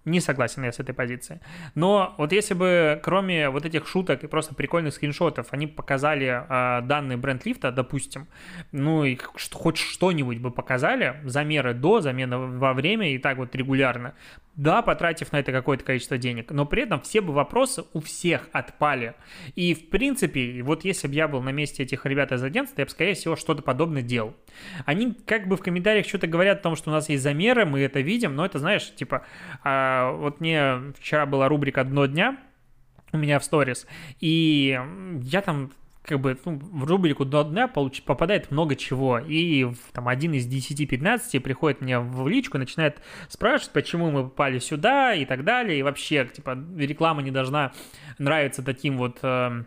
Не 0.09 0.21
согласен 0.21 0.65
я 0.65 0.73
с 0.73 0.81
этой 0.81 0.95
позицией. 0.95 1.41
Но 1.75 2.15
вот 2.19 2.33
если 2.33 2.55
бы 2.55 3.01
кроме 3.03 3.51
вот 3.51 3.65
этих 3.65 3.87
шуток 3.87 4.25
и 4.25 4.27
просто 4.27 4.55
прикольных 4.55 4.95
скриншотов 4.95 5.49
они 5.51 5.67
показали 5.67 6.27
э, 6.49 6.83
данные 6.83 7.19
бренд-лифта, 7.19 7.71
допустим, 7.73 8.27
ну 8.73 9.05
и 9.05 9.19
хоть 9.53 9.77
что-нибудь 9.77 10.39
бы 10.39 10.51
показали, 10.51 11.21
замеры 11.25 11.75
до, 11.75 12.01
замена 12.01 12.39
во 12.39 12.73
время 12.73 13.13
и 13.15 13.19
так 13.19 13.37
вот 13.37 13.55
регулярно, 13.55 14.15
да, 14.59 14.83
потратив 14.83 15.31
на 15.31 15.39
это 15.39 15.53
какое-то 15.53 15.85
количество 15.85 16.19
денег, 16.19 16.51
но 16.51 16.67
при 16.67 16.83
этом 16.83 17.01
все 17.01 17.21
бы 17.21 17.33
вопросы 17.33 17.85
у 17.93 18.01
всех 18.01 18.49
отпали. 18.53 19.15
И, 19.55 19.73
в 19.73 19.89
принципе, 19.89 20.63
вот 20.63 20.85
если 20.85 21.07
бы 21.07 21.15
я 21.15 21.29
был 21.29 21.41
на 21.41 21.51
месте 21.51 21.85
этих 21.85 22.05
ребят 22.05 22.33
из 22.33 22.43
агентства, 22.43 22.81
я 22.81 22.85
бы, 22.85 22.91
скорее 22.91 23.15
всего, 23.15 23.37
что-то 23.37 23.63
подобное 23.63 24.03
делал. 24.03 24.35
Они 24.85 25.15
как 25.27 25.47
бы 25.47 25.57
в 25.57 25.63
комментариях 25.63 26.07
что-то 26.07 26.27
говорят 26.27 26.59
о 26.59 26.63
том, 26.63 26.75
что 26.77 26.91
у 26.91 26.93
нас 26.93 27.09
есть 27.09 27.23
замеры, 27.23 27.67
мы 27.67 27.81
это 27.81 28.01
видим, 28.01 28.35
но 28.35 28.45
это, 28.45 28.59
знаешь, 28.59 28.93
типа, 28.97 29.25
а, 29.63 30.11
вот 30.11 30.41
мне 30.41 30.93
вчера 30.99 31.25
была 31.25 31.49
рубрика 31.49 31.85
«Дно 31.85 32.07
дня», 32.07 32.37
у 33.13 33.17
меня 33.17 33.39
в 33.39 33.45
сторис, 33.45 33.87
и 34.21 34.79
я 35.23 35.41
там 35.41 35.71
как 36.09 36.21
бы 36.21 36.37
ну, 36.45 36.59
в 36.59 36.85
рубрику 36.85 37.25
до 37.25 37.45
дня 37.45 37.69
получ... 37.69 38.03
попадает 38.03 38.51
много 38.51 38.75
чего. 38.75 39.19
И 39.19 39.67
там 39.93 40.09
один 40.09 40.33
из 40.33 40.49
10-15 40.49 41.41
приходит 41.41 41.81
мне 41.83 42.01
в 42.01 42.27
личку, 42.27 42.59
начинает 42.59 43.01
спрашивать, 43.29 43.73
почему 43.73 44.11
мы 44.11 44.25
попали 44.25 44.59
сюда 44.59 45.15
и 45.15 45.25
так 45.27 45.45
далее. 45.45 45.79
И 45.79 45.83
вообще, 45.83 46.27
типа, 46.27 46.59
реклама 46.77 47.23
не 47.23 47.31
должна 47.31 47.73
нравиться 48.19 48.63
таким 48.63 48.97
вот... 48.97 49.19
Э, 49.23 49.65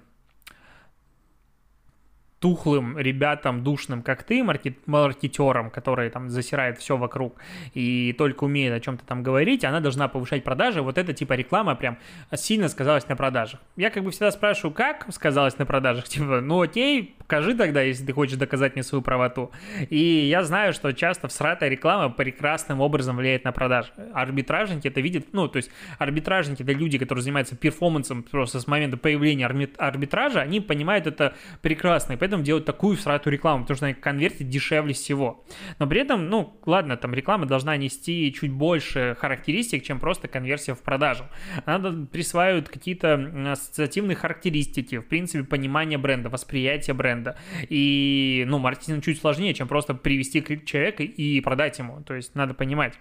тухлым 2.41 2.97
ребятам, 2.97 3.63
душным, 3.63 4.01
как 4.01 4.23
ты, 4.23 4.43
маркет, 4.43 4.87
маркетерам, 4.87 5.69
которые 5.69 6.09
там 6.09 6.27
засирают 6.29 6.79
все 6.79 6.97
вокруг 6.97 7.35
и 7.75 8.13
только 8.17 8.45
умеют 8.45 8.75
о 8.75 8.79
чем-то 8.79 9.05
там 9.05 9.21
говорить, 9.21 9.63
она 9.63 9.79
должна 9.79 10.07
повышать 10.07 10.43
продажи. 10.43 10.81
Вот 10.81 10.97
это 10.97 11.13
типа 11.13 11.33
реклама 11.33 11.75
прям 11.75 11.99
сильно 12.33 12.67
сказалась 12.67 13.07
на 13.07 13.15
продажах. 13.15 13.59
Я 13.77 13.91
как 13.91 14.03
бы 14.03 14.09
всегда 14.09 14.31
спрашиваю, 14.31 14.73
как 14.73 15.05
сказалось 15.13 15.57
на 15.59 15.67
продажах? 15.67 16.07
Типа, 16.11 16.41
ну 16.41 16.61
окей, 16.61 17.15
покажи 17.19 17.55
тогда, 17.55 17.81
если 17.81 18.05
ты 18.05 18.11
хочешь 18.11 18.37
доказать 18.37 18.73
мне 18.73 18.83
свою 18.83 19.03
правоту. 19.03 19.51
И 19.89 19.97
я 19.97 20.43
знаю, 20.43 20.73
что 20.73 20.91
часто 20.93 21.27
всратая 21.27 21.69
реклама 21.69 22.09
прекрасным 22.09 22.81
образом 22.81 23.17
влияет 23.17 23.45
на 23.45 23.51
продажи. 23.51 23.89
Арбитражники 24.13 24.87
это 24.87 24.99
видят, 24.99 25.27
ну, 25.31 25.47
то 25.47 25.57
есть 25.57 25.69
арбитражники 25.99 26.63
это 26.63 26.71
люди, 26.73 26.97
которые 26.97 27.21
занимаются 27.21 27.55
перформансом 27.55 28.23
просто 28.23 28.59
с 28.59 28.67
момента 28.67 28.97
появления 28.97 29.45
арбитража, 29.45 30.41
они 30.41 30.59
понимают 30.59 31.05
это 31.05 31.35
прекрасно, 31.61 32.13
и 32.13 32.17
поэтому 32.31 32.45
делают 32.45 32.65
такую 32.65 32.95
всратую 32.95 33.33
рекламу, 33.33 33.63
потому 33.63 33.75
что 33.75 33.87
она 33.87 33.93
конвертит 33.93 34.47
дешевле 34.47 34.93
всего. 34.93 35.43
Но 35.79 35.87
при 35.87 35.99
этом, 35.99 36.29
ну, 36.29 36.57
ладно, 36.65 36.95
там 36.95 37.13
реклама 37.13 37.45
должна 37.45 37.75
нести 37.75 38.33
чуть 38.33 38.51
больше 38.51 39.17
характеристик, 39.19 39.83
чем 39.83 39.99
просто 39.99 40.29
конверсия 40.29 40.73
в 40.73 40.81
продажу. 40.81 41.25
Она 41.65 42.07
присваивает 42.09 42.69
какие-то 42.69 43.51
ассоциативные 43.51 44.15
характеристики, 44.15 44.99
в 44.99 45.07
принципе, 45.07 45.43
понимание 45.43 45.97
бренда, 45.97 46.29
восприятие 46.29 46.93
бренда. 46.93 47.37
И, 47.67 48.45
ну, 48.47 48.59
маркетинг 48.59 49.03
чуть 49.03 49.19
сложнее, 49.19 49.53
чем 49.53 49.67
просто 49.67 49.93
привести 49.93 50.41
человека 50.65 51.03
и 51.03 51.41
продать 51.41 51.79
ему. 51.79 52.01
То 52.03 52.13
есть 52.13 52.33
надо 52.33 52.53
понимать. 52.53 52.93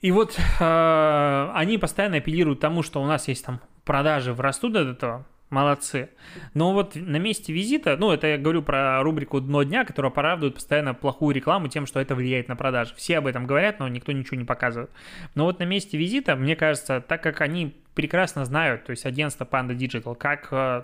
И 0.00 0.10
вот 0.10 0.36
э, 0.60 1.50
они 1.54 1.78
постоянно 1.78 2.16
апеллируют 2.16 2.58
тому, 2.58 2.82
что 2.82 3.00
у 3.00 3.06
нас 3.06 3.28
есть 3.28 3.44
там 3.44 3.60
продажи 3.84 4.34
растут 4.34 4.74
от 4.76 4.88
этого, 4.88 5.26
молодцы. 5.50 6.10
Но 6.52 6.72
вот 6.72 6.96
на 6.96 7.16
месте 7.16 7.52
визита, 7.52 7.96
ну, 7.96 8.10
это 8.10 8.26
я 8.26 8.38
говорю 8.38 8.62
про 8.62 9.02
рубрику 9.02 9.40
«Дно 9.40 9.62
дня», 9.62 9.84
которая 9.84 10.10
оправдывает 10.10 10.54
постоянно 10.54 10.94
плохую 10.94 11.34
рекламу 11.34 11.68
тем, 11.68 11.86
что 11.86 12.00
это 12.00 12.14
влияет 12.14 12.48
на 12.48 12.56
продажи. 12.56 12.94
Все 12.96 13.18
об 13.18 13.26
этом 13.26 13.46
говорят, 13.46 13.78
но 13.78 13.88
никто 13.88 14.12
ничего 14.12 14.36
не 14.36 14.44
показывает. 14.44 14.90
Но 15.34 15.44
вот 15.44 15.58
на 15.60 15.64
месте 15.64 15.96
визита, 15.96 16.36
мне 16.36 16.56
кажется, 16.56 17.00
так 17.00 17.22
как 17.22 17.40
они 17.40 17.76
прекрасно 17.94 18.44
знают, 18.44 18.84
то 18.84 18.90
есть 18.90 19.06
агентство 19.06 19.44
Panda 19.44 19.76
Digital, 19.76 20.16
как 20.16 20.48
э, 20.50 20.82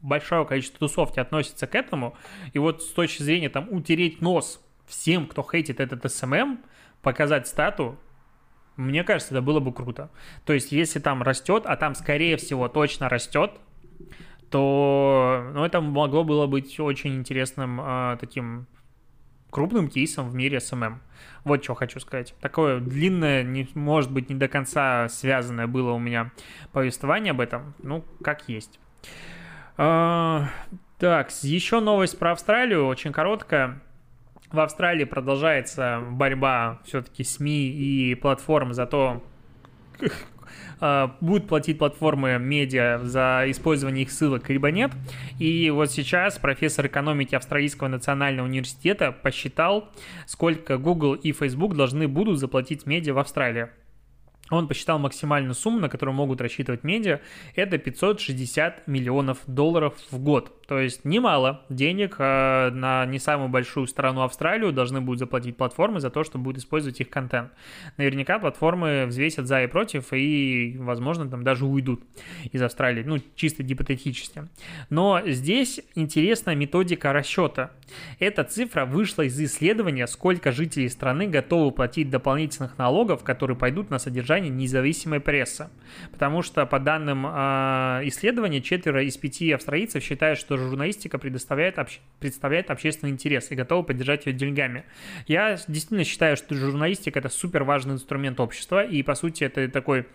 большое 0.00 0.44
количество 0.44 0.80
тусовки 0.80 1.18
относится 1.18 1.66
к 1.66 1.74
этому, 1.74 2.16
и 2.52 2.58
вот 2.58 2.82
с 2.82 2.88
точки 2.88 3.22
зрения 3.22 3.48
там 3.48 3.68
утереть 3.72 4.20
нос 4.20 4.60
всем, 4.86 5.26
кто 5.26 5.42
хейтит 5.42 5.80
этот 5.80 6.04
SMM, 6.04 6.58
показать 7.00 7.48
стату, 7.48 7.98
мне 8.76 9.04
кажется, 9.04 9.34
это 9.34 9.42
было 9.42 9.60
бы 9.60 9.72
круто. 9.72 10.10
То 10.44 10.52
есть, 10.52 10.72
если 10.72 10.98
там 10.98 11.22
растет, 11.22 11.64
а 11.66 11.76
там, 11.76 11.94
скорее 11.94 12.36
всего, 12.36 12.68
точно 12.68 13.08
растет, 13.08 13.52
то 14.50 15.50
ну, 15.54 15.64
это 15.64 15.80
могло 15.80 16.24
было 16.24 16.46
быть 16.46 16.78
очень 16.78 17.16
интересным 17.16 17.80
э, 17.80 18.16
таким 18.20 18.66
крупным 19.50 19.88
кейсом 19.88 20.30
в 20.30 20.34
мире 20.34 20.58
SMM. 20.58 20.96
Вот 21.44 21.62
что 21.62 21.74
хочу 21.74 22.00
сказать. 22.00 22.34
Такое 22.40 22.80
длинное, 22.80 23.42
не, 23.42 23.68
может 23.74 24.10
быть, 24.10 24.30
не 24.30 24.34
до 24.34 24.48
конца 24.48 25.08
связанное 25.08 25.66
было 25.66 25.92
у 25.92 25.98
меня 25.98 26.32
повествование 26.72 27.32
об 27.32 27.40
этом. 27.40 27.74
Ну, 27.82 28.04
как 28.22 28.48
есть. 28.48 28.80
А, 29.76 30.48
так, 30.98 31.30
еще 31.42 31.80
новость 31.80 32.18
про 32.18 32.32
Австралию, 32.32 32.86
очень 32.86 33.12
короткая. 33.12 33.82
В 34.50 34.60
Австралии 34.60 35.04
продолжается 35.04 36.02
борьба 36.10 36.80
все-таки 36.84 37.24
СМИ 37.24 37.68
и 37.68 38.14
платформ 38.14 38.72
за 38.72 38.86
то, 38.86 39.22
будут 41.20 41.46
платить 41.46 41.78
платформы 41.78 42.38
медиа 42.38 43.00
за 43.04 43.44
использование 43.46 44.02
их 44.02 44.10
ссылок, 44.10 44.48
либо 44.50 44.70
нет. 44.70 44.90
И 45.38 45.70
вот 45.70 45.92
сейчас 45.92 46.38
профессор 46.38 46.86
экономики 46.86 47.34
Австралийского 47.36 47.88
национального 47.88 48.46
университета 48.46 49.12
посчитал, 49.12 49.90
сколько 50.26 50.78
Google 50.78 51.14
и 51.14 51.32
Facebook 51.32 51.76
должны 51.76 52.08
будут 52.08 52.38
заплатить 52.38 52.86
медиа 52.86 53.14
в 53.14 53.18
Австралии. 53.18 53.68
Он 54.50 54.68
посчитал 54.68 54.98
максимальную 54.98 55.54
сумму, 55.54 55.78
на 55.78 55.88
которую 55.88 56.14
могут 56.14 56.40
рассчитывать 56.40 56.84
медиа, 56.84 57.20
это 57.54 57.78
560 57.78 58.86
миллионов 58.86 59.38
долларов 59.46 59.94
в 60.10 60.18
год. 60.18 60.61
То 60.66 60.78
есть 60.78 61.04
немало 61.04 61.64
денег 61.68 62.16
э, 62.18 62.70
на 62.70 63.04
не 63.06 63.18
самую 63.18 63.48
большую 63.48 63.86
страну 63.86 64.22
Австралию 64.22 64.72
должны 64.72 65.00
будут 65.00 65.18
заплатить 65.18 65.56
платформы 65.56 66.00
за 66.00 66.10
то, 66.10 66.24
что 66.24 66.38
будут 66.38 66.62
использовать 66.62 67.00
их 67.00 67.10
контент. 67.10 67.52
Наверняка 67.96 68.38
платформы 68.38 69.06
взвесят 69.06 69.46
за 69.46 69.62
и 69.62 69.66
против 69.66 70.12
и, 70.12 70.76
возможно, 70.78 71.28
там 71.28 71.42
даже 71.42 71.66
уйдут 71.66 72.02
из 72.52 72.62
Австралии, 72.62 73.02
ну, 73.02 73.18
чисто 73.34 73.62
гипотетически. 73.62 74.48
Но 74.90 75.20
здесь 75.26 75.80
интересная 75.94 76.54
методика 76.54 77.12
расчета. 77.12 77.70
Эта 78.18 78.44
цифра 78.44 78.84
вышла 78.84 79.22
из 79.22 79.38
исследования, 79.40 80.06
сколько 80.06 80.52
жителей 80.52 80.88
страны 80.88 81.26
готовы 81.26 81.70
платить 81.72 82.10
дополнительных 82.10 82.78
налогов, 82.78 83.22
которые 83.24 83.56
пойдут 83.56 83.90
на 83.90 83.98
содержание 83.98 84.50
независимой 84.50 85.20
прессы. 85.20 85.68
Потому 86.10 86.42
что, 86.42 86.64
по 86.66 86.78
данным 86.78 87.26
э, 87.26 88.02
исследования, 88.04 88.60
четверо 88.60 89.02
из 89.04 89.16
пяти 89.16 89.52
австралийцев 89.52 90.02
считают, 90.02 90.38
что 90.38 90.51
журналистика 90.56 91.18
предоставляет, 91.18 91.78
обще, 91.78 92.00
представляет 92.20 92.70
общественный 92.70 93.12
интерес 93.12 93.50
и 93.50 93.54
готова 93.54 93.82
поддержать 93.82 94.26
ее 94.26 94.32
деньгами. 94.32 94.84
Я 95.26 95.58
действительно 95.68 96.04
считаю, 96.04 96.36
что 96.36 96.54
журналистика 96.54 97.18
это 97.18 97.28
супер 97.28 97.64
важный 97.64 97.94
инструмент 97.94 98.40
общества, 98.40 98.84
и 98.84 99.02
по 99.02 99.14
сути 99.14 99.44
это 99.44 99.68
такой, 99.68 100.06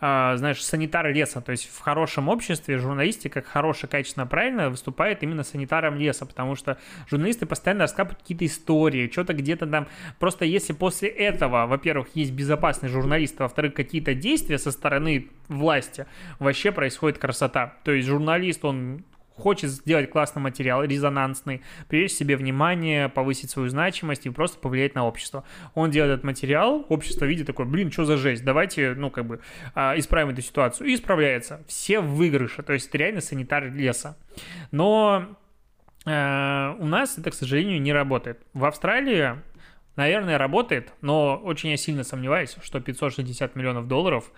э, 0.00 0.32
знаешь, 0.36 0.62
санитар 0.64 1.12
леса. 1.12 1.40
То 1.40 1.52
есть 1.52 1.68
в 1.68 1.78
хорошем 1.80 2.28
обществе 2.28 2.78
журналистика, 2.78 3.42
хорошая, 3.42 3.90
качественно, 3.90 4.26
правильно 4.26 4.70
выступает 4.70 5.22
именно 5.22 5.42
санитаром 5.42 5.96
леса, 5.96 6.26
потому 6.26 6.56
что 6.56 6.78
журналисты 7.08 7.46
постоянно 7.46 7.82
рассказывают 7.82 8.20
какие-то 8.20 8.46
истории, 8.46 9.10
что-то 9.10 9.34
где-то 9.34 9.66
там. 9.66 9.88
Просто 10.18 10.44
если 10.44 10.72
после 10.72 11.08
этого, 11.08 11.66
во-первых, 11.66 12.08
есть 12.14 12.32
безопасный 12.32 12.88
журналист, 12.88 13.40
а 13.40 13.44
во-вторых, 13.44 13.74
какие-то 13.74 14.14
действия 14.14 14.58
со 14.58 14.70
стороны 14.70 15.28
власти, 15.48 16.06
вообще 16.38 16.72
происходит 16.72 17.18
красота. 17.18 17.74
То 17.84 17.92
есть 17.92 18.08
журналист, 18.08 18.64
он 18.64 19.04
хочет 19.36 19.70
сделать 19.70 20.10
классный 20.10 20.42
материал, 20.42 20.84
резонансный, 20.84 21.62
привлечь 21.88 22.12
себе 22.12 22.36
внимание, 22.36 23.08
повысить 23.08 23.50
свою 23.50 23.68
значимость 23.68 24.26
и 24.26 24.30
просто 24.30 24.58
повлиять 24.58 24.94
на 24.94 25.06
общество. 25.06 25.44
Он 25.74 25.90
делает 25.90 26.14
этот 26.14 26.24
материал, 26.24 26.84
общество 26.88 27.24
видит 27.24 27.46
такой, 27.46 27.66
блин, 27.66 27.90
что 27.90 28.04
за 28.04 28.16
жесть, 28.16 28.44
давайте, 28.44 28.94
ну, 28.94 29.10
как 29.10 29.26
бы, 29.26 29.40
а, 29.74 29.98
исправим 29.98 30.30
эту 30.30 30.42
ситуацию. 30.42 30.88
И 30.88 30.94
исправляется. 30.94 31.62
Все 31.66 32.00
в 32.00 32.14
выигрыше, 32.14 32.62
то 32.62 32.72
есть 32.72 32.88
это 32.88 32.98
реально 32.98 33.20
санитар 33.20 33.72
леса. 33.72 34.16
Но 34.70 35.36
э, 36.06 36.74
у 36.78 36.86
нас 36.86 37.18
это, 37.18 37.30
к 37.30 37.34
сожалению, 37.34 37.80
не 37.80 37.92
работает. 37.92 38.40
В 38.52 38.64
Австралии 38.64 39.36
Наверное, 39.94 40.38
работает, 40.38 40.90
но 41.02 41.36
очень 41.36 41.68
я 41.68 41.76
сильно 41.76 42.02
сомневаюсь, 42.02 42.56
что 42.62 42.80
560 42.80 43.54
миллионов 43.56 43.88
долларов 43.88 44.32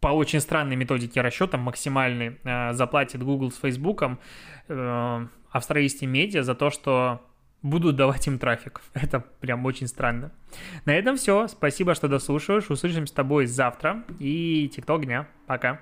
по 0.00 0.08
очень 0.08 0.40
странной 0.40 0.76
методике 0.76 1.20
расчета 1.20 1.58
максимальный 1.58 2.38
э, 2.44 2.72
заплатит 2.72 3.22
Google 3.22 3.50
с 3.50 3.58
Facebook 3.58 4.04
э, 4.68 5.26
австралийские 5.50 6.08
медиа 6.08 6.42
за 6.42 6.54
то, 6.54 6.70
что 6.70 7.20
будут 7.62 7.96
давать 7.96 8.26
им 8.26 8.38
трафик. 8.38 8.80
Это 8.94 9.20
прям 9.20 9.64
очень 9.64 9.88
странно. 9.88 10.32
На 10.84 10.94
этом 10.94 11.16
все. 11.16 11.48
Спасибо, 11.48 11.94
что 11.94 12.08
дослушиваешь. 12.08 12.70
Услышимся 12.70 13.12
с 13.12 13.16
тобой 13.16 13.46
завтра. 13.46 14.04
И 14.18 14.70
тикток 14.74 15.04
дня. 15.04 15.28
Пока. 15.46 15.80